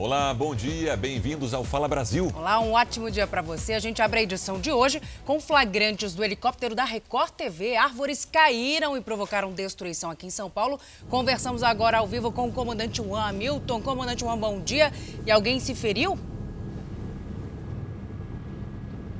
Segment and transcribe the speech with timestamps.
[0.00, 2.32] Olá, bom dia, bem-vindos ao Fala Brasil.
[2.34, 3.74] Olá, um ótimo dia para você.
[3.74, 7.76] A gente abre a edição de hoje com flagrantes do helicóptero da Record TV.
[7.76, 10.80] Árvores caíram e provocaram destruição aqui em São Paulo.
[11.10, 13.82] Conversamos agora ao vivo com o comandante Juan Hamilton.
[13.82, 14.90] Comandante Juan, bom dia.
[15.26, 16.18] E alguém se feriu?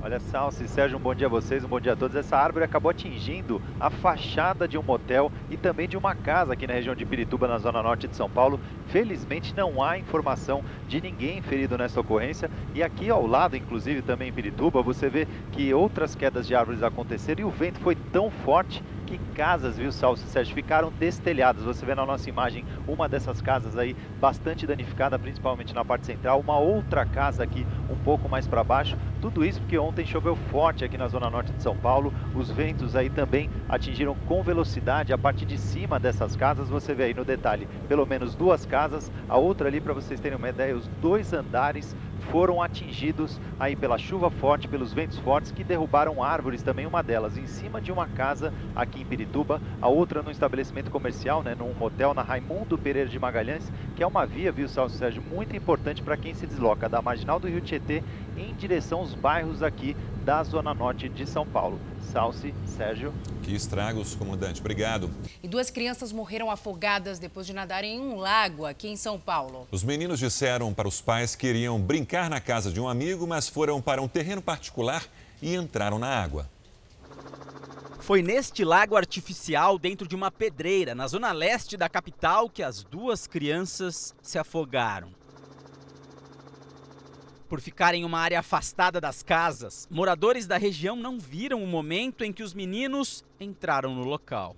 [0.03, 2.17] Olha, Salsi, Sérgio, um bom dia a vocês, um bom dia a todos.
[2.17, 6.67] Essa árvore acabou atingindo a fachada de um motel e também de uma casa aqui
[6.67, 8.59] na região de Pirituba, na zona norte de São Paulo.
[8.87, 12.51] Felizmente não há informação de ninguém ferido nessa ocorrência.
[12.75, 16.83] E aqui ao lado, inclusive também em Pirituba, você vê que outras quedas de árvores
[16.83, 21.65] aconteceram e o vento foi tão forte que casas, viu, Salso Sérgio, ficaram destelhadas.
[21.65, 26.41] Você vê na nossa imagem uma dessas casas aí bastante danificada, principalmente na parte central.
[26.41, 28.97] Uma outra casa aqui um pouco mais para baixo.
[29.21, 32.13] Tudo isso porque ontem choveu forte aqui na zona norte de São Paulo.
[32.35, 36.69] Os ventos aí também atingiram com velocidade a parte de cima dessas casas.
[36.69, 39.11] Você vê aí no detalhe, pelo menos duas casas.
[39.29, 43.99] A outra ali, para vocês terem uma ideia, os dois andares foram atingidos aí pela
[43.99, 48.07] chuva forte, pelos ventos fortes que derrubaram árvores também, uma delas em cima de uma
[48.07, 53.09] casa aqui em Pirituba, a outra num estabelecimento comercial, né, num hotel na Raimundo Pereira
[53.09, 56.89] de Magalhães, que é uma via, viu, Celso Sérgio, muito importante para quem se desloca
[56.89, 58.03] da marginal do Rio Tietê
[58.37, 61.79] em direção aos bairros aqui da Zona Norte de São Paulo.
[62.13, 63.13] Salce, Sérgio.
[63.43, 64.61] Que estragos, comandante.
[64.61, 65.11] Obrigado.
[65.43, 69.67] E duas crianças morreram afogadas depois de nadarem em um lago aqui em São Paulo.
[69.71, 73.49] Os meninos disseram para os pais que iriam brincar na casa de um amigo, mas
[73.49, 75.05] foram para um terreno particular
[75.41, 76.49] e entraram na água.
[78.01, 82.83] Foi neste lago artificial, dentro de uma pedreira, na zona leste da capital, que as
[82.83, 85.11] duas crianças se afogaram.
[87.51, 92.23] Por ficarem em uma área afastada das casas, moradores da região não viram o momento
[92.23, 94.55] em que os meninos entraram no local.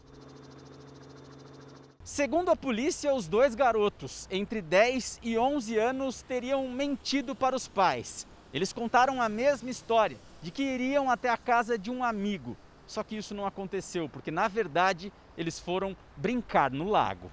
[2.05, 7.67] Segundo a polícia, os dois garotos, entre 10 e 11 anos, teriam mentido para os
[7.67, 8.27] pais.
[8.53, 12.59] Eles contaram a mesma história, de que iriam até a casa de um amigo.
[12.87, 17.33] Só que isso não aconteceu, porque na verdade eles foram brincar no lago.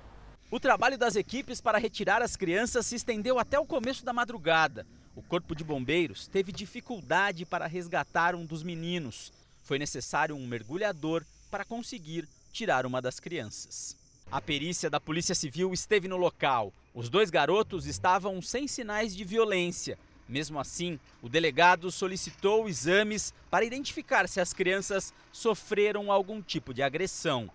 [0.49, 4.87] O trabalho das equipes para retirar as crianças se estendeu até o começo da madrugada.
[5.15, 9.31] O Corpo de Bombeiros teve dificuldade para resgatar um dos meninos.
[9.63, 13.97] Foi necessário um mergulhador para conseguir tirar uma das crianças.
[14.31, 16.71] A perícia da Polícia Civil esteve no local.
[16.93, 19.97] Os dois garotos estavam sem sinais de violência.
[20.27, 26.83] Mesmo assim, o delegado solicitou exames para identificar se as crianças sofreram algum tipo de
[26.83, 27.49] agressão.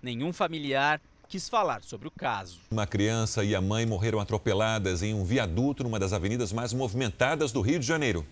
[0.00, 2.58] Nenhum familiar quis falar sobre o caso.
[2.72, 7.52] Uma criança e a mãe morreram atropeladas em um viaduto numa das avenidas mais movimentadas
[7.52, 8.26] do Rio de Janeiro.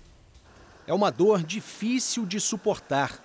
[0.84, 3.22] É uma dor difícil de suportar.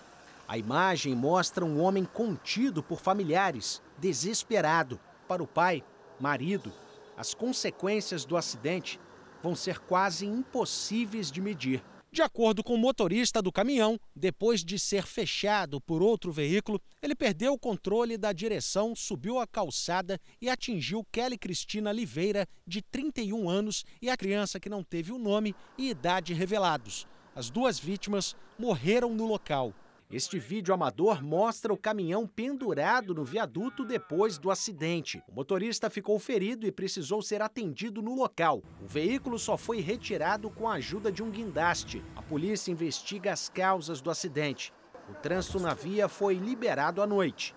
[0.47, 4.99] A imagem mostra um homem contido por familiares, desesperado.
[5.27, 5.83] Para o pai,
[6.19, 6.71] marido,
[7.17, 8.99] as consequências do acidente
[9.41, 11.83] vão ser quase impossíveis de medir.
[12.13, 17.15] De acordo com o motorista do caminhão, depois de ser fechado por outro veículo, ele
[17.15, 23.49] perdeu o controle da direção, subiu a calçada e atingiu Kelly Cristina Oliveira, de 31
[23.49, 27.07] anos, e a criança que não teve o nome e idade revelados.
[27.35, 29.73] As duas vítimas morreram no local.
[30.13, 35.23] Este vídeo amador mostra o caminhão pendurado no viaduto depois do acidente.
[35.27, 38.61] O motorista ficou ferido e precisou ser atendido no local.
[38.79, 42.05] O veículo só foi retirado com a ajuda de um guindaste.
[42.15, 44.71] A polícia investiga as causas do acidente.
[45.09, 47.55] O trânsito na via foi liberado à noite.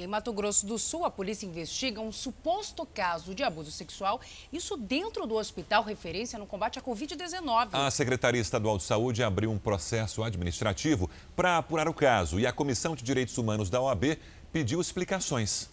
[0.00, 4.20] Em Mato Grosso do Sul, a polícia investiga um suposto caso de abuso sexual,
[4.52, 7.70] isso dentro do hospital referência no combate à Covid-19.
[7.72, 12.52] A Secretaria Estadual de Saúde abriu um processo administrativo para apurar o caso e a
[12.52, 14.16] Comissão de Direitos Humanos da OAB
[14.52, 15.68] pediu explicações.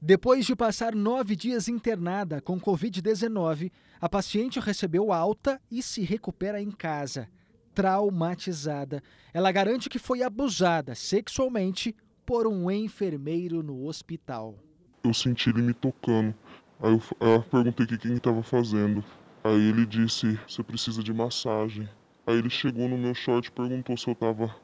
[0.00, 6.62] Depois de passar nove dias internada com Covid-19, a paciente recebeu alta e se recupera
[6.62, 7.28] em casa.
[7.74, 9.02] Traumatizada,
[9.34, 11.92] ela garante que foi abusada sexualmente
[12.28, 14.54] por um enfermeiro no hospital.
[15.02, 16.34] Eu senti ele me tocando.
[16.78, 19.02] Aí eu, eu perguntei o que quem estava fazendo.
[19.42, 21.88] Aí ele disse: Você precisa de massagem.
[22.26, 24.54] Aí ele chegou no meu short e perguntou se eu estava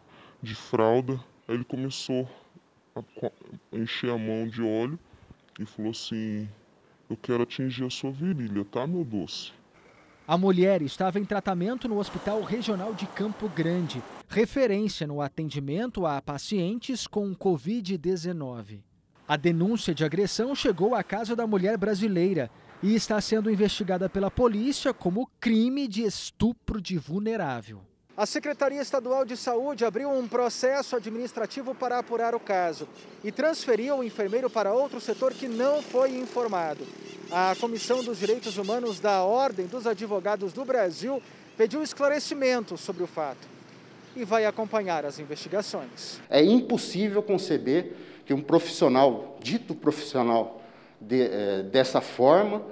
[0.43, 1.15] de fralda.
[1.49, 2.29] Aí ele começou
[2.95, 3.03] a
[3.73, 4.99] encher a mão de óleo
[5.59, 6.47] e falou assim:
[7.09, 9.55] Eu quero atingir a sua virilha, tá, meu doce?
[10.27, 16.23] A mulher estava em tratamento no Hospital Regional de Campo Grande, referência no atendimento a
[16.23, 18.81] pacientes com Covid-19.
[19.29, 22.51] A denúncia de agressão chegou à casa da mulher brasileira
[22.83, 27.83] e está sendo investigada pela polícia como crime de estupro de vulnerável.
[28.17, 32.89] A Secretaria Estadual de Saúde abriu um processo administrativo para apurar o caso
[33.25, 36.87] e transferiu o enfermeiro para outro setor que não foi informado.
[37.29, 41.21] A Comissão dos Direitos Humanos da Ordem dos Advogados do Brasil
[41.57, 43.49] pediu esclarecimento sobre o fato
[44.15, 46.21] e vai acompanhar as investigações.
[46.31, 47.95] É impossível conceber
[48.25, 50.63] que um profissional, dito profissional,
[51.01, 52.63] de, é, dessa forma,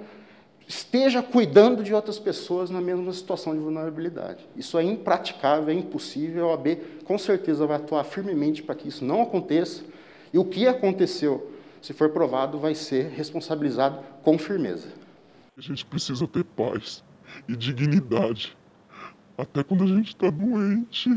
[0.77, 4.47] esteja cuidando de outras pessoas na mesma situação de vulnerabilidade.
[4.55, 6.45] Isso é impraticável, é impossível.
[6.45, 9.83] A OAB com certeza vai atuar firmemente para que isso não aconteça.
[10.33, 14.87] E o que aconteceu, se for provado, vai ser responsabilizado com firmeza.
[15.55, 17.03] A gente precisa ter paz
[17.47, 18.57] e dignidade.
[19.37, 21.09] Até quando a gente está doente,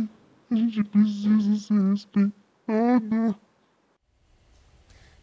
[0.51, 3.37] a gente precisa ser respeitado.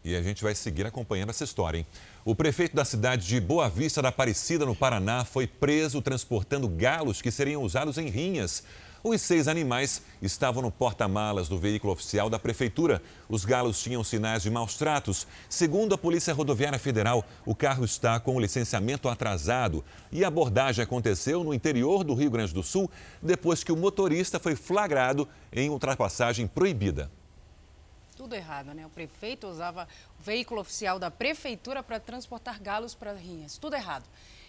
[0.04, 1.88] E a gente vai seguir acompanhando essa história, hein?
[2.26, 7.22] O prefeito da cidade de Boa Vista da Aparecida, no Paraná, foi preso transportando galos
[7.22, 8.64] que seriam usados em rinhas.
[9.04, 13.02] Os seis animais estavam no porta-malas do veículo oficial da prefeitura.
[13.28, 15.28] Os galos tinham sinais de maus tratos.
[15.50, 20.82] Segundo a Polícia Rodoviária Federal, o carro está com o licenciamento atrasado e a abordagem
[20.82, 22.90] aconteceu no interior do Rio Grande do Sul
[23.22, 27.12] depois que o motorista foi flagrado em ultrapassagem proibida
[28.14, 28.86] tudo errado, né?
[28.86, 29.88] O prefeito usava
[30.20, 33.58] o veículo oficial da prefeitura para transportar galos para rinhas.
[33.58, 34.06] Tudo errado.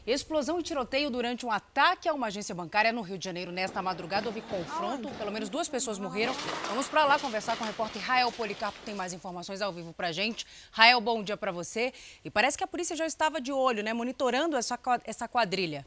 [0.07, 3.51] Explosão e tiroteio durante um ataque a uma agência bancária no Rio de Janeiro.
[3.51, 6.35] Nesta madrugada houve confronto, pelo menos duas pessoas morreram.
[6.69, 9.95] Vamos para lá conversar com o repórter Rael Policarpo, que tem mais informações ao vivo
[9.95, 10.47] para gente.
[10.71, 11.91] Rael, bom dia para você.
[12.23, 15.87] E parece que a polícia já estava de olho, né, monitorando essa, essa quadrilha.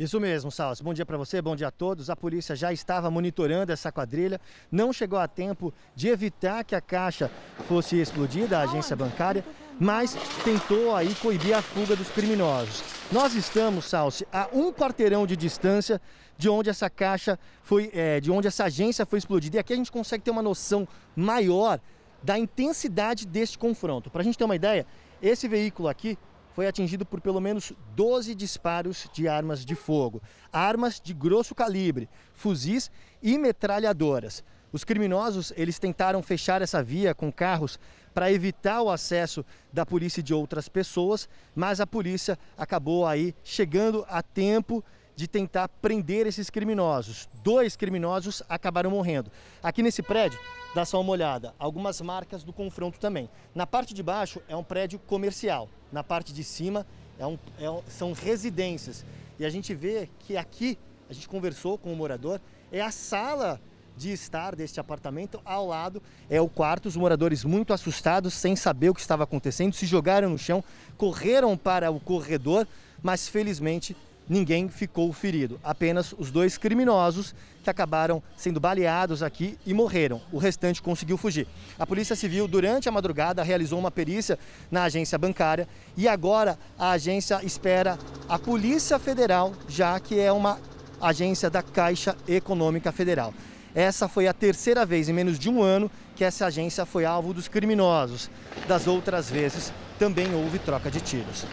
[0.00, 0.82] Isso mesmo, Salso.
[0.82, 2.08] Bom dia para você, bom dia a todos.
[2.08, 4.40] A polícia já estava monitorando essa quadrilha,
[4.72, 7.30] não chegou a tempo de evitar que a caixa
[7.68, 9.44] fosse explodida, a agência bancária,
[9.78, 12.82] mas tentou aí coibir a fuga dos criminosos.
[13.12, 16.00] Nós estamos, Salsi, a um quarteirão de distância
[16.38, 19.58] de onde essa caixa foi, é, de onde essa agência foi explodida.
[19.58, 21.78] E aqui a gente consegue ter uma noção maior
[22.22, 24.08] da intensidade deste confronto.
[24.08, 24.86] Para a gente ter uma ideia,
[25.20, 26.16] esse veículo aqui
[26.54, 32.08] foi atingido por pelo menos 12 disparos de armas de fogo, armas de grosso calibre,
[32.32, 32.90] fuzis
[33.22, 34.42] e metralhadoras.
[34.72, 37.78] Os criminosos, eles tentaram fechar essa via com carros
[38.14, 43.34] para evitar o acesso da polícia e de outras pessoas, mas a polícia acabou aí
[43.42, 44.84] chegando a tempo
[45.20, 47.28] de tentar prender esses criminosos.
[47.44, 49.30] Dois criminosos acabaram morrendo.
[49.62, 50.40] Aqui nesse prédio,
[50.74, 53.28] dá só uma olhada, algumas marcas do confronto também.
[53.54, 56.86] Na parte de baixo é um prédio comercial, na parte de cima
[57.18, 59.04] é um, é são residências.
[59.38, 62.40] E a gente vê que aqui, a gente conversou com o morador,
[62.72, 63.60] é a sala
[63.98, 65.38] de estar deste apartamento.
[65.44, 66.86] Ao lado é o quarto.
[66.86, 70.64] Os moradores, muito assustados, sem saber o que estava acontecendo, se jogaram no chão,
[70.96, 72.66] correram para o corredor,
[73.02, 73.94] mas felizmente
[74.30, 75.58] ninguém ficou ferido.
[75.64, 77.34] Apenas os dois criminosos
[77.64, 80.22] que acabaram sendo baleados aqui e morreram.
[80.30, 81.48] O restante conseguiu fugir.
[81.76, 84.38] A Polícia Civil, durante a madrugada, realizou uma perícia
[84.70, 85.66] na agência bancária
[85.96, 87.98] e agora a agência espera
[88.28, 90.60] a Polícia Federal, já que é uma
[91.00, 93.34] agência da Caixa Econômica Federal.
[93.74, 97.34] Essa foi a terceira vez em menos de um ano que essa agência foi alvo
[97.34, 98.30] dos criminosos.
[98.68, 101.46] Das outras vezes, também houve troca de tiros.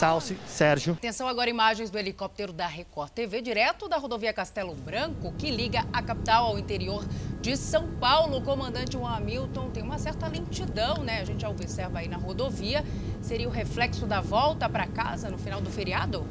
[0.00, 0.94] Salce, Sérgio.
[0.94, 5.84] Atenção agora, imagens do helicóptero da Record TV, direto da rodovia Castelo Branco, que liga
[5.92, 7.04] a capital ao interior
[7.42, 8.38] de São Paulo.
[8.38, 11.20] O comandante Juan Hamilton tem uma certa lentidão, né?
[11.20, 12.82] A gente já observa aí na rodovia.
[13.20, 16.26] Seria o reflexo da volta para casa no final do feriado?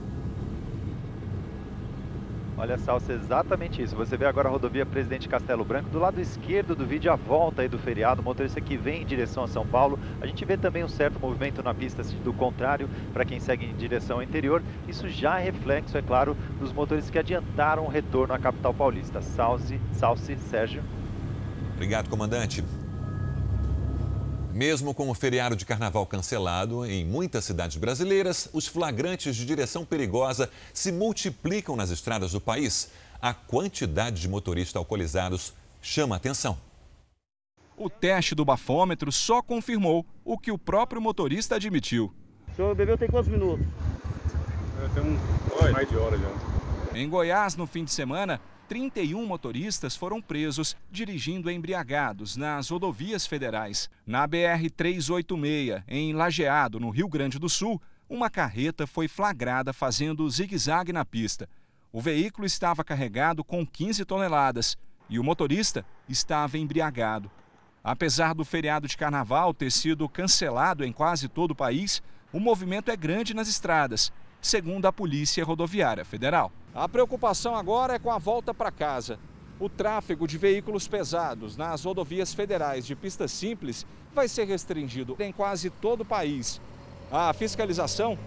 [2.59, 3.95] Olha, Salsa, exatamente isso.
[3.95, 7.61] Você vê agora a rodovia Presidente Castelo Branco, do lado esquerdo do vídeo, a volta
[7.61, 9.97] aí do feriado, o motorista que vem em direção a São Paulo.
[10.19, 13.73] A gente vê também um certo movimento na pista do contrário, para quem segue em
[13.73, 14.61] direção ao interior.
[14.89, 19.21] Isso já é reflexo, é claro, dos motoristas que adiantaram o retorno à capital paulista.
[19.21, 20.83] Salse, Salse, Sérgio.
[21.75, 22.61] Obrigado, comandante.
[24.59, 29.85] Mesmo com o feriado de carnaval cancelado, em muitas cidades brasileiras, os flagrantes de direção
[29.85, 32.91] perigosa se multiplicam nas estradas do país.
[33.21, 36.57] A quantidade de motoristas alcoolizados chama atenção.
[37.77, 42.13] O teste do bafômetro só confirmou o que o próprio motorista admitiu.
[42.51, 43.65] O senhor bebeu tem quantos minutos?
[44.81, 46.97] Eu tenho mais de hora já.
[46.99, 53.89] Em Goiás, no fim de semana, 31 motoristas foram presos dirigindo embriagados nas rodovias federais.
[54.05, 60.93] Na BR-386, em Lajeado, no Rio Grande do Sul, uma carreta foi flagrada fazendo zigue-zague
[60.93, 61.49] na pista.
[61.91, 64.77] O veículo estava carregado com 15 toneladas
[65.09, 67.31] e o motorista estava embriagado.
[67.83, 72.91] Apesar do feriado de carnaval ter sido cancelado em quase todo o país, o movimento
[72.91, 76.51] é grande nas estradas, segundo a Polícia Rodoviária Federal.
[76.73, 79.19] A preocupação agora é com a volta para casa.
[79.59, 85.31] O tráfego de veículos pesados nas rodovias federais de pista simples vai ser restringido em
[85.31, 86.61] quase todo o país.
[87.11, 88.17] A fiscalização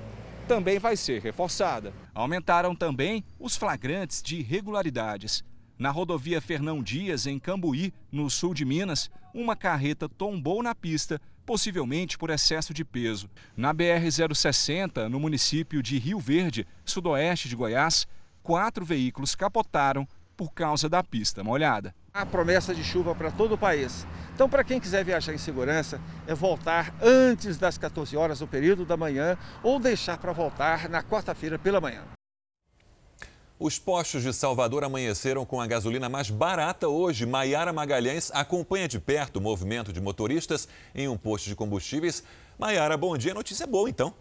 [0.48, 1.92] também vai ser reforçada.
[2.12, 5.44] Aumentaram também os flagrantes de irregularidades.
[5.78, 11.20] Na rodovia Fernão Dias, em Cambuí, no sul de Minas, uma carreta tombou na pista,
[11.46, 13.30] possivelmente por excesso de peso.
[13.56, 18.06] Na BR-060, no município de Rio Verde, sudoeste de Goiás,
[18.42, 20.06] quatro veículos capotaram
[20.36, 21.94] por causa da pista molhada.
[22.12, 24.06] A promessa de chuva para todo o país.
[24.34, 28.84] Então, para quem quiser viajar em segurança, é voltar antes das 14 horas no período
[28.84, 32.02] da manhã ou deixar para voltar na quarta-feira pela manhã.
[33.58, 37.24] Os postos de Salvador amanheceram com a gasolina mais barata hoje.
[37.24, 42.24] Maiara Magalhães acompanha de perto o movimento de motoristas em um posto de combustíveis.
[42.58, 43.32] Maiara, bom dia.
[43.32, 44.12] Notícia boa, então.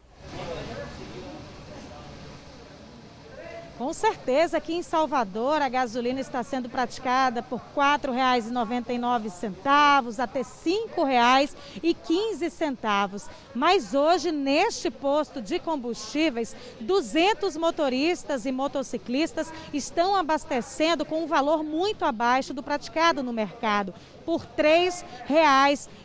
[3.82, 10.46] Com certeza aqui em Salvador a gasolina está sendo praticada por R$ 4,99 até R$
[10.46, 13.28] 5,15.
[13.56, 21.64] Mas hoje, neste posto de combustíveis, 200 motoristas e motociclistas estão abastecendo com um valor
[21.64, 24.48] muito abaixo do praticado no mercado por R$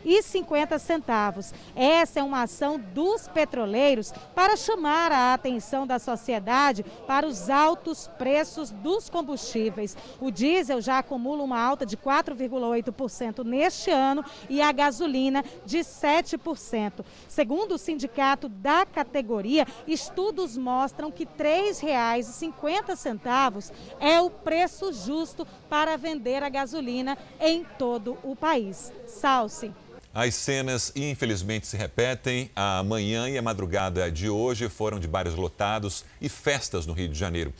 [0.05, 1.53] 3,50.
[1.75, 8.07] Essa é uma ação dos petroleiros para chamar a atenção da sociedade para os altos
[8.17, 9.97] preços dos combustíveis.
[10.19, 17.03] O diesel já acumula uma alta de 4,8% neste ano e a gasolina de 7%.
[17.27, 25.97] Segundo o sindicato da categoria, estudos mostram que R$ 3,50 é o preço justo para
[25.97, 28.91] vender a gasolina em todo o país.
[29.05, 29.71] Salce.
[30.13, 32.49] As cenas, infelizmente, se repetem.
[32.55, 37.09] A manhã e a madrugada de hoje foram de bares lotados e festas no Rio
[37.09, 37.53] de Janeiro.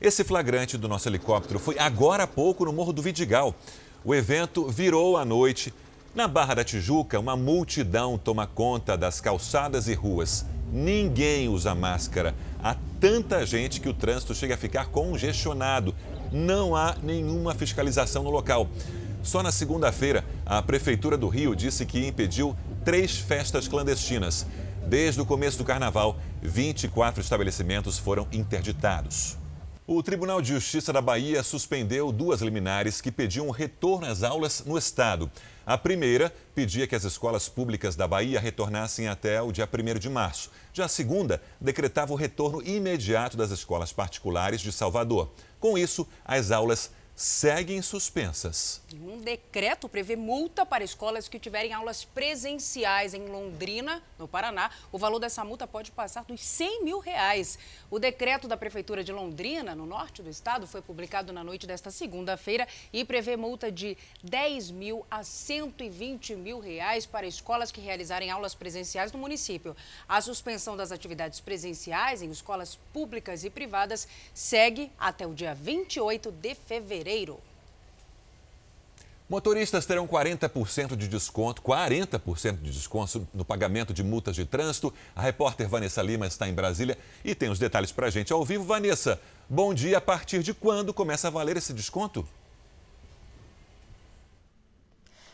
[0.00, 3.54] Esse flagrante do nosso helicóptero foi agora há pouco no Morro do Vidigal.
[4.04, 5.74] O evento virou à noite.
[6.14, 10.46] Na Barra da Tijuca, uma multidão toma conta das calçadas e ruas.
[10.72, 12.34] Ninguém usa máscara.
[12.62, 15.94] Há tanta gente que o trânsito chega a ficar congestionado.
[16.32, 18.68] Não há nenhuma fiscalização no local.
[19.22, 24.46] Só na segunda-feira, a Prefeitura do Rio disse que impediu três festas clandestinas.
[24.86, 29.36] Desde o começo do carnaval, 24 estabelecimentos foram interditados.
[29.90, 34.76] O Tribunal de Justiça da Bahia suspendeu duas liminares que pediam retorno às aulas no
[34.76, 35.30] estado.
[35.64, 40.10] A primeira pedia que as escolas públicas da Bahia retornassem até o dia 1 de
[40.10, 40.50] março.
[40.74, 45.32] Já a segunda decretava o retorno imediato das escolas particulares de Salvador.
[45.58, 48.80] Com isso, as aulas seguem suspensas.
[48.94, 54.70] Um decreto prevê multa para escolas que tiverem aulas presenciais em Londrina, no Paraná.
[54.92, 57.58] O valor dessa multa pode passar dos 100 mil reais.
[57.90, 61.90] O decreto da Prefeitura de Londrina, no norte do estado, foi publicado na noite desta
[61.90, 68.30] segunda-feira e prevê multa de 10 mil a 120 mil reais para escolas que realizarem
[68.30, 69.76] aulas presenciais no município.
[70.08, 76.30] A suspensão das atividades presenciais em escolas públicas e privadas segue até o dia 28
[76.30, 77.40] de fevereiro fevereiro.
[79.28, 84.92] Motoristas terão 40% de desconto, 40% de desconto no pagamento de multas de trânsito.
[85.14, 88.42] A repórter Vanessa Lima está em Brasília e tem os detalhes para a gente ao
[88.44, 88.64] vivo.
[88.64, 89.98] Vanessa, bom dia.
[89.98, 92.26] A partir de quando começa a valer esse desconto?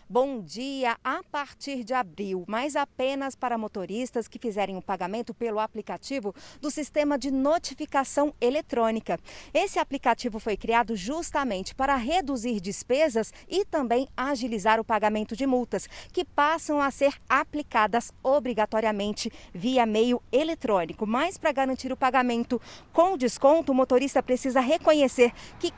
[0.06, 5.58] Bom dia a partir de abril, mas apenas para motoristas que fizerem o pagamento pelo
[5.58, 9.18] aplicativo do sistema de notificação eletrônica.
[9.54, 15.88] Esse aplicativo foi criado justamente para reduzir despesas e também agilizar o pagamento de multas,
[16.12, 21.06] que passam a ser aplicadas obrigatoriamente via meio eletrônico.
[21.06, 22.60] Mas para garantir o pagamento
[22.92, 25.72] com desconto, o motorista precisa reconhecer que,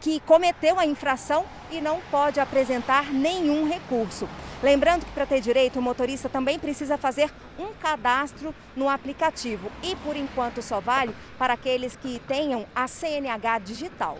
[0.00, 4.28] que cometeu a infração e não pode apresentar nenhum recurso.
[4.62, 9.96] Lembrando que para ter direito, o motorista também precisa fazer um cadastro no aplicativo e
[9.96, 14.18] por enquanto só vale para aqueles que tenham a CNH digital.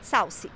[0.00, 0.50] Salce.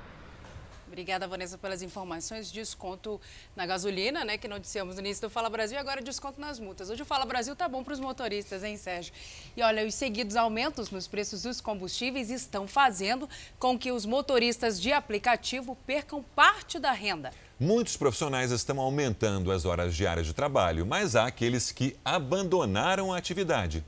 [0.88, 2.50] Obrigada, Vanessa, pelas informações.
[2.50, 3.21] Desconto
[3.54, 6.88] na gasolina, né, que noticiamos no início do Fala Brasil, agora desconto nas multas.
[6.88, 9.12] Hoje o Fala Brasil tá bom para os motoristas, hein, Sérgio?
[9.54, 13.28] E olha, os seguidos aumentos nos preços dos combustíveis estão fazendo
[13.59, 17.33] com que os motoristas de aplicativo percam parte da renda.
[17.61, 23.18] Muitos profissionais estão aumentando as horas diárias de trabalho, mas há aqueles que abandonaram a
[23.18, 23.85] atividade.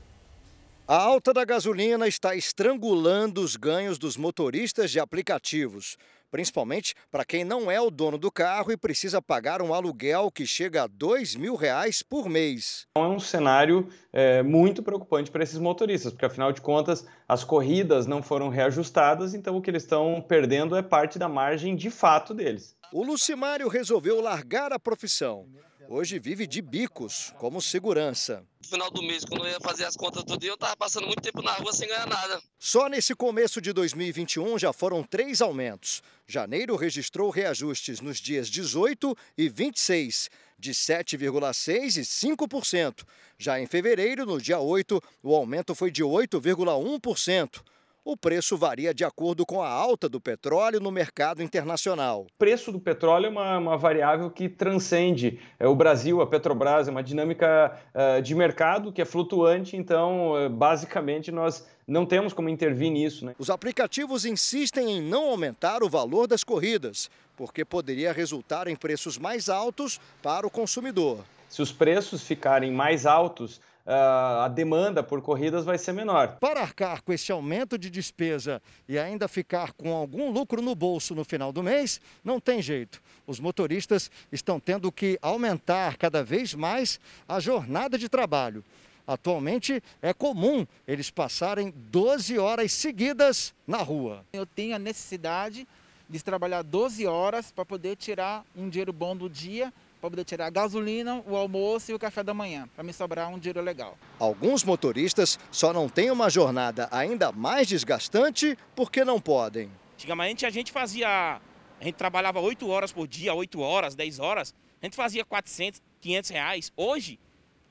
[0.87, 5.97] A alta da gasolina está estrangulando os ganhos dos motoristas de aplicativos.
[6.31, 10.47] Principalmente para quem não é o dono do carro e precisa pagar um aluguel que
[10.47, 12.87] chega a dois mil reais por mês.
[12.95, 18.07] É um cenário é, muito preocupante para esses motoristas, porque afinal de contas as corridas
[18.07, 22.33] não foram reajustadas, então o que eles estão perdendo é parte da margem de fato
[22.33, 22.75] deles.
[22.93, 25.45] O Lucimário resolveu largar a profissão.
[25.93, 28.45] Hoje vive de bicos, como segurança.
[28.63, 31.05] No final do mês, quando eu ia fazer as contas todo dia, eu estava passando
[31.05, 32.41] muito tempo na rua sem ganhar nada.
[32.57, 36.01] Só nesse começo de 2021 já foram três aumentos.
[36.25, 42.01] Janeiro registrou reajustes nos dias 18 e 26, de 7,6% e
[42.37, 43.05] 5%.
[43.37, 47.61] Já em fevereiro, no dia 8, o aumento foi de 8,1%.
[48.03, 52.21] O preço varia de acordo com a alta do petróleo no mercado internacional.
[52.21, 56.87] O preço do petróleo é uma, uma variável que transcende é, o Brasil, a Petrobras,
[56.87, 62.33] é uma dinâmica uh, de mercado que é flutuante, então, uh, basicamente, nós não temos
[62.33, 63.23] como intervir nisso.
[63.23, 63.35] Né?
[63.37, 69.19] Os aplicativos insistem em não aumentar o valor das corridas, porque poderia resultar em preços
[69.19, 71.19] mais altos para o consumidor.
[71.47, 76.37] Se os preços ficarem mais altos, a demanda por corridas vai ser menor.
[76.39, 81.15] Para arcar com esse aumento de despesa e ainda ficar com algum lucro no bolso
[81.15, 83.01] no final do mês, não tem jeito.
[83.25, 88.63] Os motoristas estão tendo que aumentar cada vez mais a jornada de trabalho.
[89.05, 94.23] Atualmente é comum eles passarem 12 horas seguidas na rua.
[94.31, 95.67] Eu tenho a necessidade
[96.07, 100.47] de trabalhar 12 horas para poder tirar um dinheiro bom do dia para poder tirar
[100.47, 103.95] a gasolina, o almoço e o café da manhã, para me sobrar um dinheiro legal.
[104.17, 109.69] Alguns motoristas só não têm uma jornada ainda mais desgastante porque não podem.
[109.93, 111.39] Antigamente a gente fazia,
[111.79, 115.79] a gente trabalhava 8 horas por dia, 8 horas, 10 horas, a gente fazia 400,
[116.01, 116.73] 500 reais.
[116.75, 117.19] Hoje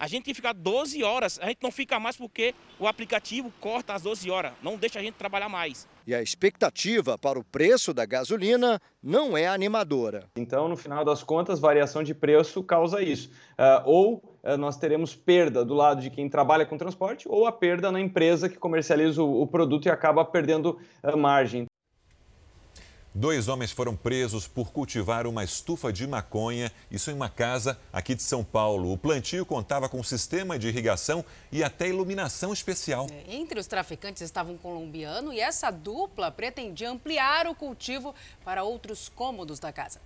[0.00, 3.52] a gente tem que ficar 12 horas, a gente não fica mais porque o aplicativo
[3.60, 5.86] corta as 12 horas, não deixa a gente trabalhar mais.
[6.06, 10.24] E a expectativa para o preço da gasolina não é animadora.
[10.34, 13.28] Então, no final das contas, variação de preço causa isso.
[13.58, 17.52] Uh, ou uh, nós teremos perda do lado de quem trabalha com transporte, ou a
[17.52, 21.66] perda na empresa que comercializa o, o produto e acaba perdendo uh, margem.
[23.12, 28.14] Dois homens foram presos por cultivar uma estufa de maconha, isso em uma casa aqui
[28.14, 28.92] de São Paulo.
[28.92, 33.08] O plantio contava com sistema de irrigação e até iluminação especial.
[33.10, 38.62] É, entre os traficantes estava um colombiano e essa dupla pretendia ampliar o cultivo para
[38.62, 40.00] outros cômodos da casa.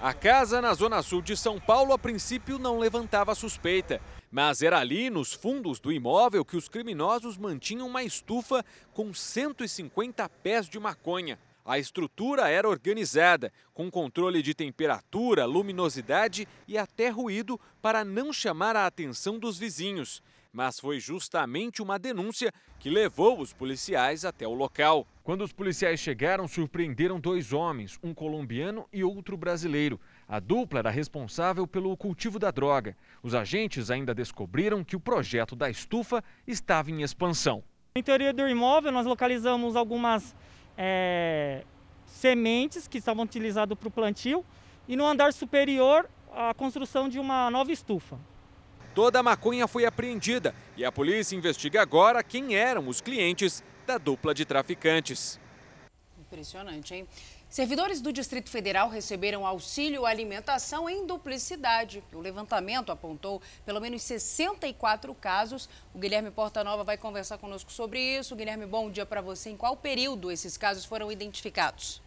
[0.00, 4.00] A casa na zona sul de São Paulo a princípio não levantava suspeita.
[4.30, 10.28] Mas era ali, nos fundos do imóvel, que os criminosos mantinham uma estufa com 150
[10.28, 11.38] pés de maconha.
[11.64, 18.76] A estrutura era organizada, com controle de temperatura, luminosidade e até ruído para não chamar
[18.76, 20.22] a atenção dos vizinhos.
[20.52, 25.06] Mas foi justamente uma denúncia que levou os policiais até o local.
[25.24, 30.00] Quando os policiais chegaram, surpreenderam dois homens, um colombiano e outro brasileiro.
[30.28, 32.96] A dupla era responsável pelo cultivo da droga.
[33.22, 37.62] Os agentes ainda descobriram que o projeto da estufa estava em expansão.
[37.94, 40.34] No interior do imóvel, nós localizamos algumas
[40.76, 41.64] é,
[42.06, 44.44] sementes que estavam utilizadas para o plantio
[44.88, 48.18] e no andar superior, a construção de uma nova estufa.
[48.94, 53.96] Toda a maconha foi apreendida e a polícia investiga agora quem eram os clientes da
[53.96, 55.38] dupla de traficantes.
[56.18, 57.06] Impressionante, hein?
[57.48, 62.02] Servidores do Distrito Federal receberam auxílio alimentação em duplicidade.
[62.12, 65.68] O levantamento apontou pelo menos 64 casos.
[65.94, 68.34] O Guilherme Portanova vai conversar conosco sobre isso.
[68.34, 69.50] Guilherme, bom dia para você.
[69.50, 72.02] Em qual período esses casos foram identificados?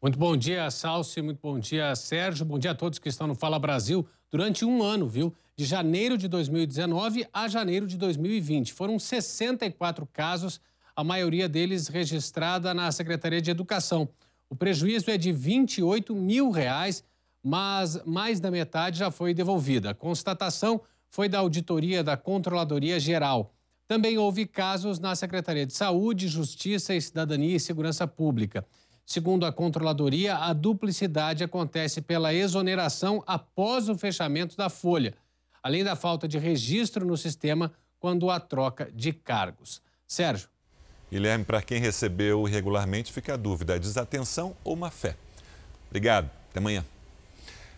[0.00, 1.20] Muito bom dia, Salsi.
[1.22, 2.44] Muito bom dia, Sérgio.
[2.44, 4.06] Bom dia a todos que estão no Fala Brasil.
[4.30, 5.34] Durante um ano, viu?
[5.56, 8.72] De janeiro de 2019 a janeiro de 2020.
[8.74, 10.60] Foram 64 casos
[10.98, 14.08] a maioria deles registrada na Secretaria de Educação.
[14.50, 17.04] O prejuízo é de 28 mil reais,
[17.40, 19.90] mas mais da metade já foi devolvida.
[19.90, 23.54] A constatação foi da auditoria da Controladoria Geral.
[23.86, 28.66] Também houve casos na Secretaria de Saúde, Justiça e Cidadania e Segurança Pública.
[29.06, 35.14] Segundo a Controladoria, a duplicidade acontece pela exoneração após o fechamento da folha,
[35.62, 39.80] além da falta de registro no sistema quando há troca de cargos.
[40.04, 40.57] Sérgio.
[41.10, 45.16] Guilherme, para quem recebeu irregularmente, fica a dúvida: é desatenção ou má fé?
[45.88, 46.30] Obrigado.
[46.50, 46.84] Até amanhã.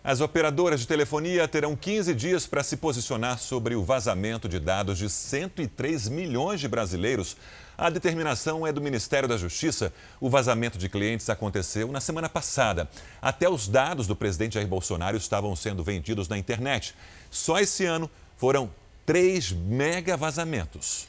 [0.02, 4.96] As operadoras de telefonia terão 15 dias para se posicionar sobre o vazamento de dados
[4.96, 7.36] de 103 milhões de brasileiros.
[7.76, 9.92] A determinação é do Ministério da Justiça.
[10.18, 12.88] O vazamento de clientes aconteceu na semana passada.
[13.20, 16.94] Até os dados do presidente Jair Bolsonaro estavam sendo vendidos na internet.
[17.30, 18.70] Só esse ano foram
[19.04, 21.08] 3 mega vazamentos.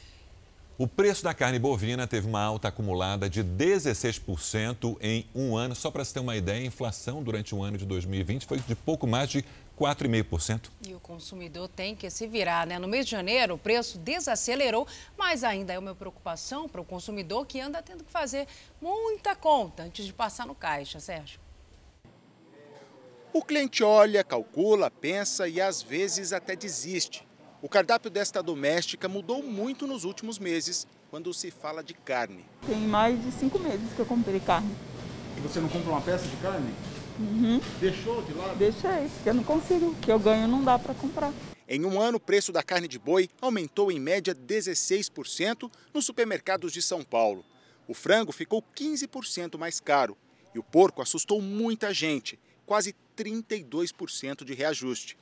[0.82, 5.76] O preço da carne bovina teve uma alta acumulada de 16% em um ano.
[5.76, 8.74] Só para você ter uma ideia, a inflação durante o ano de 2020 foi de
[8.74, 9.44] pouco mais de
[9.78, 10.70] 4,5%.
[10.84, 12.80] E o consumidor tem que se virar, né?
[12.80, 14.84] No mês de janeiro, o preço desacelerou,
[15.16, 18.48] mas ainda é uma preocupação para o consumidor que anda tendo que fazer
[18.80, 21.38] muita conta antes de passar no caixa, Sérgio.
[23.32, 27.24] O cliente olha, calcula, pensa e às vezes até desiste.
[27.62, 32.44] O cardápio desta doméstica mudou muito nos últimos meses, quando se fala de carne.
[32.66, 34.74] Tem mais de cinco meses que eu comprei carne.
[35.38, 36.74] E você não compra uma peça de carne?
[37.20, 37.60] Uhum.
[37.78, 38.58] Deixou de lado?
[38.58, 39.90] Deixei, porque eu não consigo.
[39.90, 41.32] O que eu ganho não dá para comprar.
[41.68, 46.72] Em um ano, o preço da carne de boi aumentou em média 16% nos supermercados
[46.72, 47.44] de São Paulo.
[47.86, 50.16] O frango ficou 15% mais caro
[50.52, 55.16] e o porco assustou muita gente, quase 32% de reajuste.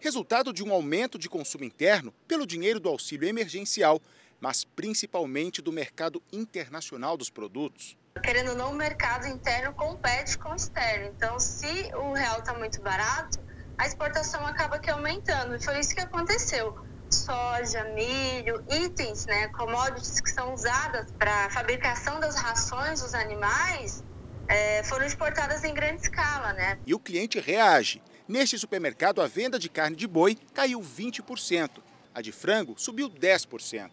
[0.00, 4.00] Resultado de um aumento de consumo interno pelo dinheiro do auxílio emergencial,
[4.40, 7.96] mas principalmente do mercado internacional dos produtos.
[8.22, 11.12] Querendo ou não, o mercado interno compete com o externo.
[11.16, 13.38] Então, se o real está muito barato,
[13.76, 15.56] a exportação acaba que aumentando.
[15.56, 16.76] E foi isso que aconteceu.
[17.10, 24.02] Soja, milho, itens, né, commodities que são usadas para a fabricação das rações dos animais,
[24.48, 26.52] é, foram exportadas em grande escala.
[26.52, 26.78] Né?
[26.86, 28.02] E o cliente reage.
[28.28, 31.70] Neste supermercado, a venda de carne de boi caiu 20%.
[32.12, 33.90] A de frango subiu 10%.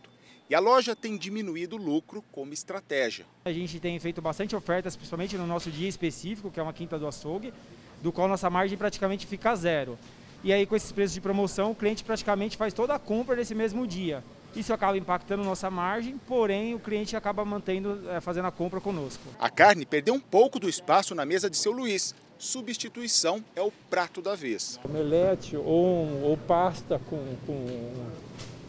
[0.49, 3.25] E a loja tem diminuído o lucro como estratégia.
[3.45, 6.97] A gente tem feito bastante ofertas, principalmente no nosso dia específico, que é uma quinta
[6.97, 7.53] do açougue,
[8.01, 9.99] do qual nossa margem praticamente fica zero.
[10.43, 13.53] E aí, com esses preços de promoção, o cliente praticamente faz toda a compra nesse
[13.53, 14.23] mesmo dia.
[14.55, 19.23] Isso acaba impactando nossa margem, porém o cliente acaba mantendo, é, fazendo a compra conosco.
[19.39, 22.13] A carne perdeu um pouco do espaço na mesa de seu Luiz.
[22.43, 24.77] Substituição é o prato da vez.
[24.83, 27.93] Omelete ou, ou pasta com, com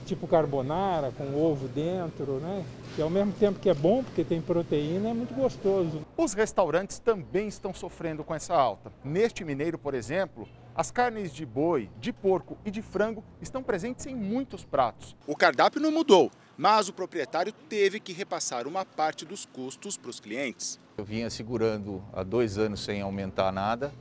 [0.07, 2.65] tipo carbonara, com ovo dentro, né?
[2.95, 6.07] Que ao mesmo tempo que é bom, porque tem proteína, é muito gostoso.
[6.17, 8.93] Os restaurantes também estão sofrendo com essa alta.
[9.03, 14.07] Neste Mineiro, por exemplo, as carnes de boi, de porco e de frango estão presentes
[14.07, 15.17] em muitos pratos.
[15.27, 20.11] O cardápio não mudou, mas o proprietário teve que repassar uma parte dos custos para
[20.11, 20.79] os clientes.
[20.97, 23.93] Eu vinha segurando há dois anos sem aumentar nada.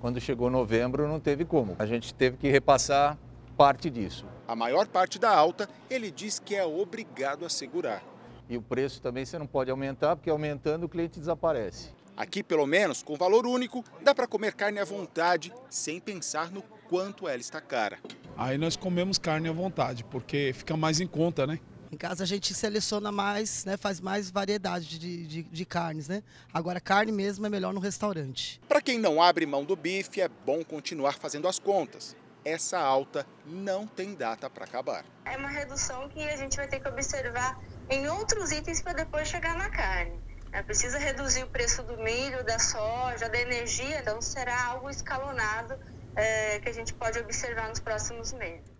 [0.00, 1.76] Quando chegou novembro, não teve como.
[1.78, 3.18] A gente teve que repassar
[3.54, 4.24] parte disso.
[4.46, 8.02] A maior parte da alta, ele diz que é obrigado a segurar.
[8.48, 11.90] E o preço também você não pode aumentar, porque aumentando o cliente desaparece.
[12.16, 16.62] Aqui, pelo menos, com valor único, dá para comer carne à vontade, sem pensar no
[16.88, 17.98] quanto ela está cara.
[18.36, 21.60] Aí nós comemos carne à vontade, porque fica mais em conta, né?
[21.90, 26.22] Em casa a gente seleciona mais, né, faz mais variedade de, de, de, carnes, né?
[26.52, 28.60] Agora carne mesmo é melhor no restaurante.
[28.68, 32.14] Para quem não abre mão do bife, é bom continuar fazendo as contas.
[32.44, 35.04] Essa alta não tem data para acabar.
[35.24, 39.26] É uma redução que a gente vai ter que observar em outros itens para depois
[39.26, 40.20] chegar na carne.
[40.52, 45.78] É, precisa reduzir o preço do milho, da soja, da energia, então será algo escalonado
[46.16, 48.77] é, que a gente pode observar nos próximos meses.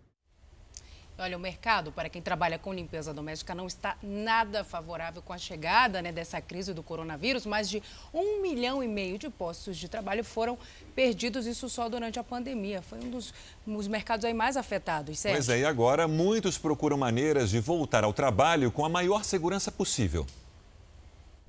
[1.21, 5.39] Olha, o mercado para quem trabalha com limpeza doméstica não está nada favorável com a
[5.39, 7.45] chegada né, dessa crise do coronavírus.
[7.45, 7.83] Mais de
[8.15, 10.57] um milhão e meio de postos de trabalho foram
[10.95, 12.83] perdidos, isso só durante a pandemia.
[12.83, 13.35] Foi um dos,
[13.67, 15.35] dos mercados aí mais afetados, certo?
[15.35, 19.73] Pois é, e agora muitos procuram maneiras de voltar ao trabalho com a maior segurança
[19.73, 20.25] possível.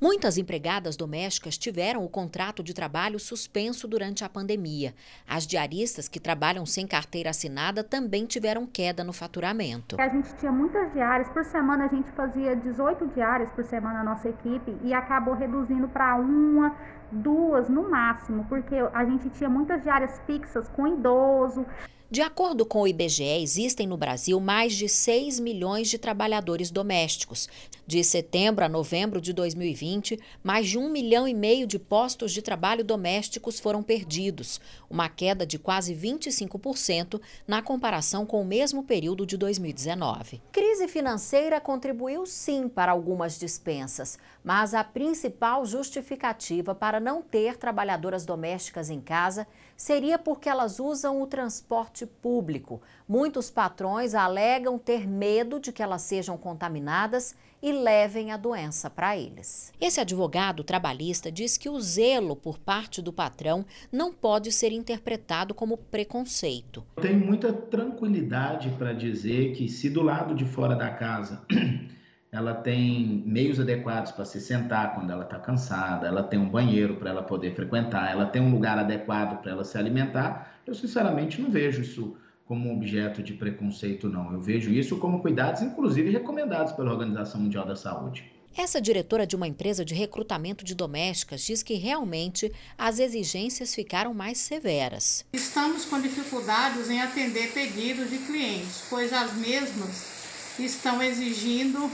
[0.01, 4.95] Muitas empregadas domésticas tiveram o contrato de trabalho suspenso durante a pandemia.
[5.27, 9.97] As diaristas que trabalham sem carteira assinada também tiveram queda no faturamento.
[9.99, 14.11] A gente tinha muitas diárias, por semana a gente fazia 18 diárias por semana na
[14.11, 16.73] nossa equipe e acabou reduzindo para uma,
[17.11, 21.65] duas no máximo, porque a gente tinha muitas diárias fixas com idoso.
[22.11, 27.47] De acordo com o IBGE, existem no Brasil mais de 6 milhões de trabalhadores domésticos.
[27.85, 32.41] De setembro a novembro de 2020, mais de um milhão e meio de postos de
[32.41, 39.23] trabalho domésticos foram perdidos, uma queda de quase 25% na comparação com o mesmo período
[39.23, 40.41] de 2019.
[40.51, 48.25] Crise financeira contribuiu sim para algumas dispensas, mas a principal justificativa para não ter trabalhadoras
[48.25, 49.45] domésticas em casa
[49.79, 52.81] seria porque elas usam o transporte público.
[53.07, 59.17] Muitos patrões alegam ter medo de que elas sejam contaminadas e levem a doença para
[59.17, 59.71] eles.
[59.79, 65.53] Esse advogado trabalhista diz que o zelo por parte do patrão não pode ser interpretado
[65.53, 66.85] como preconceito.
[67.01, 71.41] Tenho muita tranquilidade para dizer que se do lado de fora da casa
[72.31, 76.95] ela tem meios adequados para se sentar quando ela está cansada, ela tem um banheiro
[76.95, 80.59] para ela poder frequentar, ela tem um lugar adequado para ela se alimentar.
[80.65, 82.15] Eu, sinceramente, não vejo isso
[82.45, 84.31] como objeto de preconceito, não.
[84.33, 88.31] Eu vejo isso como cuidados, inclusive recomendados pela Organização Mundial da Saúde.
[88.57, 94.13] Essa diretora de uma empresa de recrutamento de domésticas diz que realmente as exigências ficaram
[94.13, 95.23] mais severas.
[95.31, 100.19] Estamos com dificuldades em atender pedidos de clientes, pois as mesmas
[100.59, 101.89] estão exigindo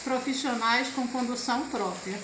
[0.00, 2.18] profissionais com condução própria.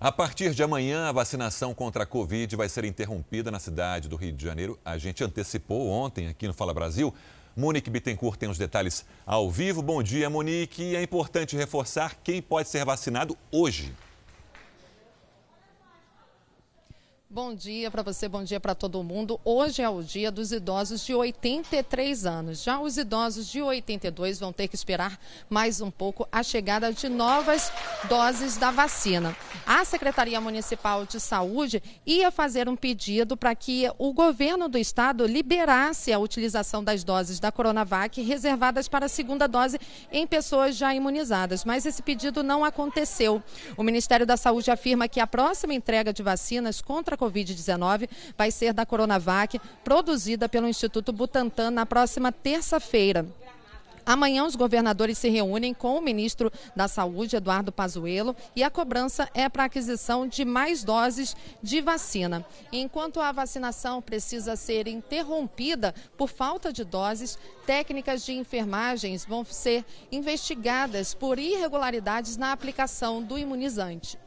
[0.00, 4.16] A partir de amanhã, a vacinação contra a Covid vai ser interrompida na cidade do
[4.16, 4.78] Rio de Janeiro.
[4.82, 7.14] A gente antecipou ontem aqui no Fala Brasil.
[7.54, 9.82] Monique Bittencourt tem os detalhes ao vivo.
[9.82, 10.96] Bom dia, Monique.
[10.96, 13.92] É importante reforçar quem pode ser vacinado hoje.
[17.32, 19.40] Bom dia para você, bom dia para todo mundo.
[19.44, 22.60] Hoje é o dia dos idosos de 83 anos.
[22.60, 25.16] Já os idosos de 82 vão ter que esperar
[25.48, 27.72] mais um pouco a chegada de novas
[28.08, 29.36] doses da vacina.
[29.64, 35.24] A Secretaria Municipal de Saúde ia fazer um pedido para que o governo do estado
[35.24, 39.78] liberasse a utilização das doses da Coronavac reservadas para a segunda dose
[40.10, 43.40] em pessoas já imunizadas, mas esse pedido não aconteceu.
[43.76, 48.72] O Ministério da Saúde afirma que a próxima entrega de vacinas contra Covid-19 vai ser
[48.72, 53.26] da Coronavac, produzida pelo Instituto Butantan na próxima terça-feira.
[54.04, 59.28] Amanhã os governadores se reúnem com o ministro da Saúde, Eduardo Pazuello, e a cobrança
[59.34, 62.44] é para aquisição de mais doses de vacina.
[62.72, 69.84] Enquanto a vacinação precisa ser interrompida por falta de doses, técnicas de enfermagens vão ser
[70.10, 74.18] investigadas por irregularidades na aplicação do imunizante.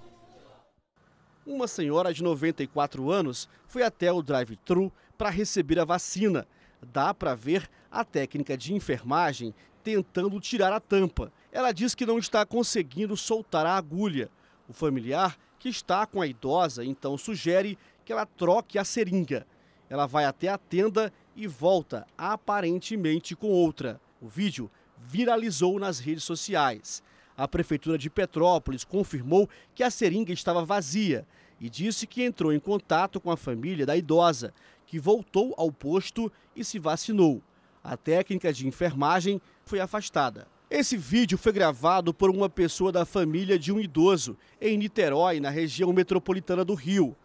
[1.46, 6.48] Uma senhora de 94 anos foi até o drive-thru para receber a vacina.
[6.82, 9.54] Dá para ver a técnica de enfermagem
[9.84, 11.34] tentando tirar a tampa.
[11.52, 14.30] Ela diz que não está conseguindo soltar a agulha.
[14.70, 19.46] O familiar, que está com a idosa, então sugere que ela troque a seringa.
[19.90, 24.00] Ela vai até a tenda e volta, aparentemente com outra.
[24.22, 27.04] O vídeo viralizou nas redes sociais.
[27.36, 31.26] A Prefeitura de Petrópolis confirmou que a seringa estava vazia
[31.60, 34.54] e disse que entrou em contato com a família da idosa,
[34.86, 37.42] que voltou ao posto e se vacinou.
[37.84, 40.48] A técnica de enfermagem foi afastada.
[40.70, 45.50] Esse vídeo foi gravado por uma pessoa da família de um idoso em Niterói, na
[45.50, 47.16] região metropolitana do Rio.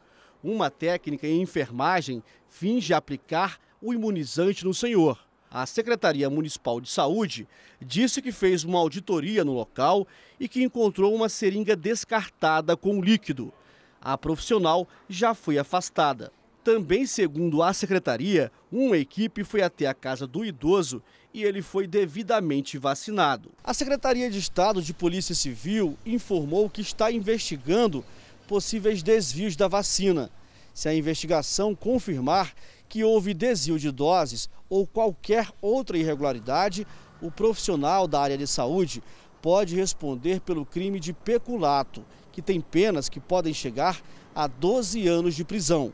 [0.42, 5.27] Uma técnica em enfermagem finge aplicar o imunizante no senhor.
[5.50, 7.48] A Secretaria Municipal de Saúde
[7.80, 10.06] disse que fez uma auditoria no local
[10.38, 13.52] e que encontrou uma seringa descartada com líquido.
[14.00, 16.30] A profissional já foi afastada.
[16.62, 21.86] Também, segundo a secretaria, uma equipe foi até a casa do idoso e ele foi
[21.86, 23.50] devidamente vacinado.
[23.64, 28.04] A Secretaria de Estado de Polícia Civil informou que está investigando
[28.46, 30.30] possíveis desvios da vacina.
[30.74, 32.52] Se a investigação confirmar
[32.88, 36.86] que houve desvio de doses ou qualquer outra irregularidade,
[37.20, 39.02] o profissional da área de saúde
[39.42, 44.00] pode responder pelo crime de peculato, que tem penas que podem chegar
[44.34, 45.92] a 12 anos de prisão.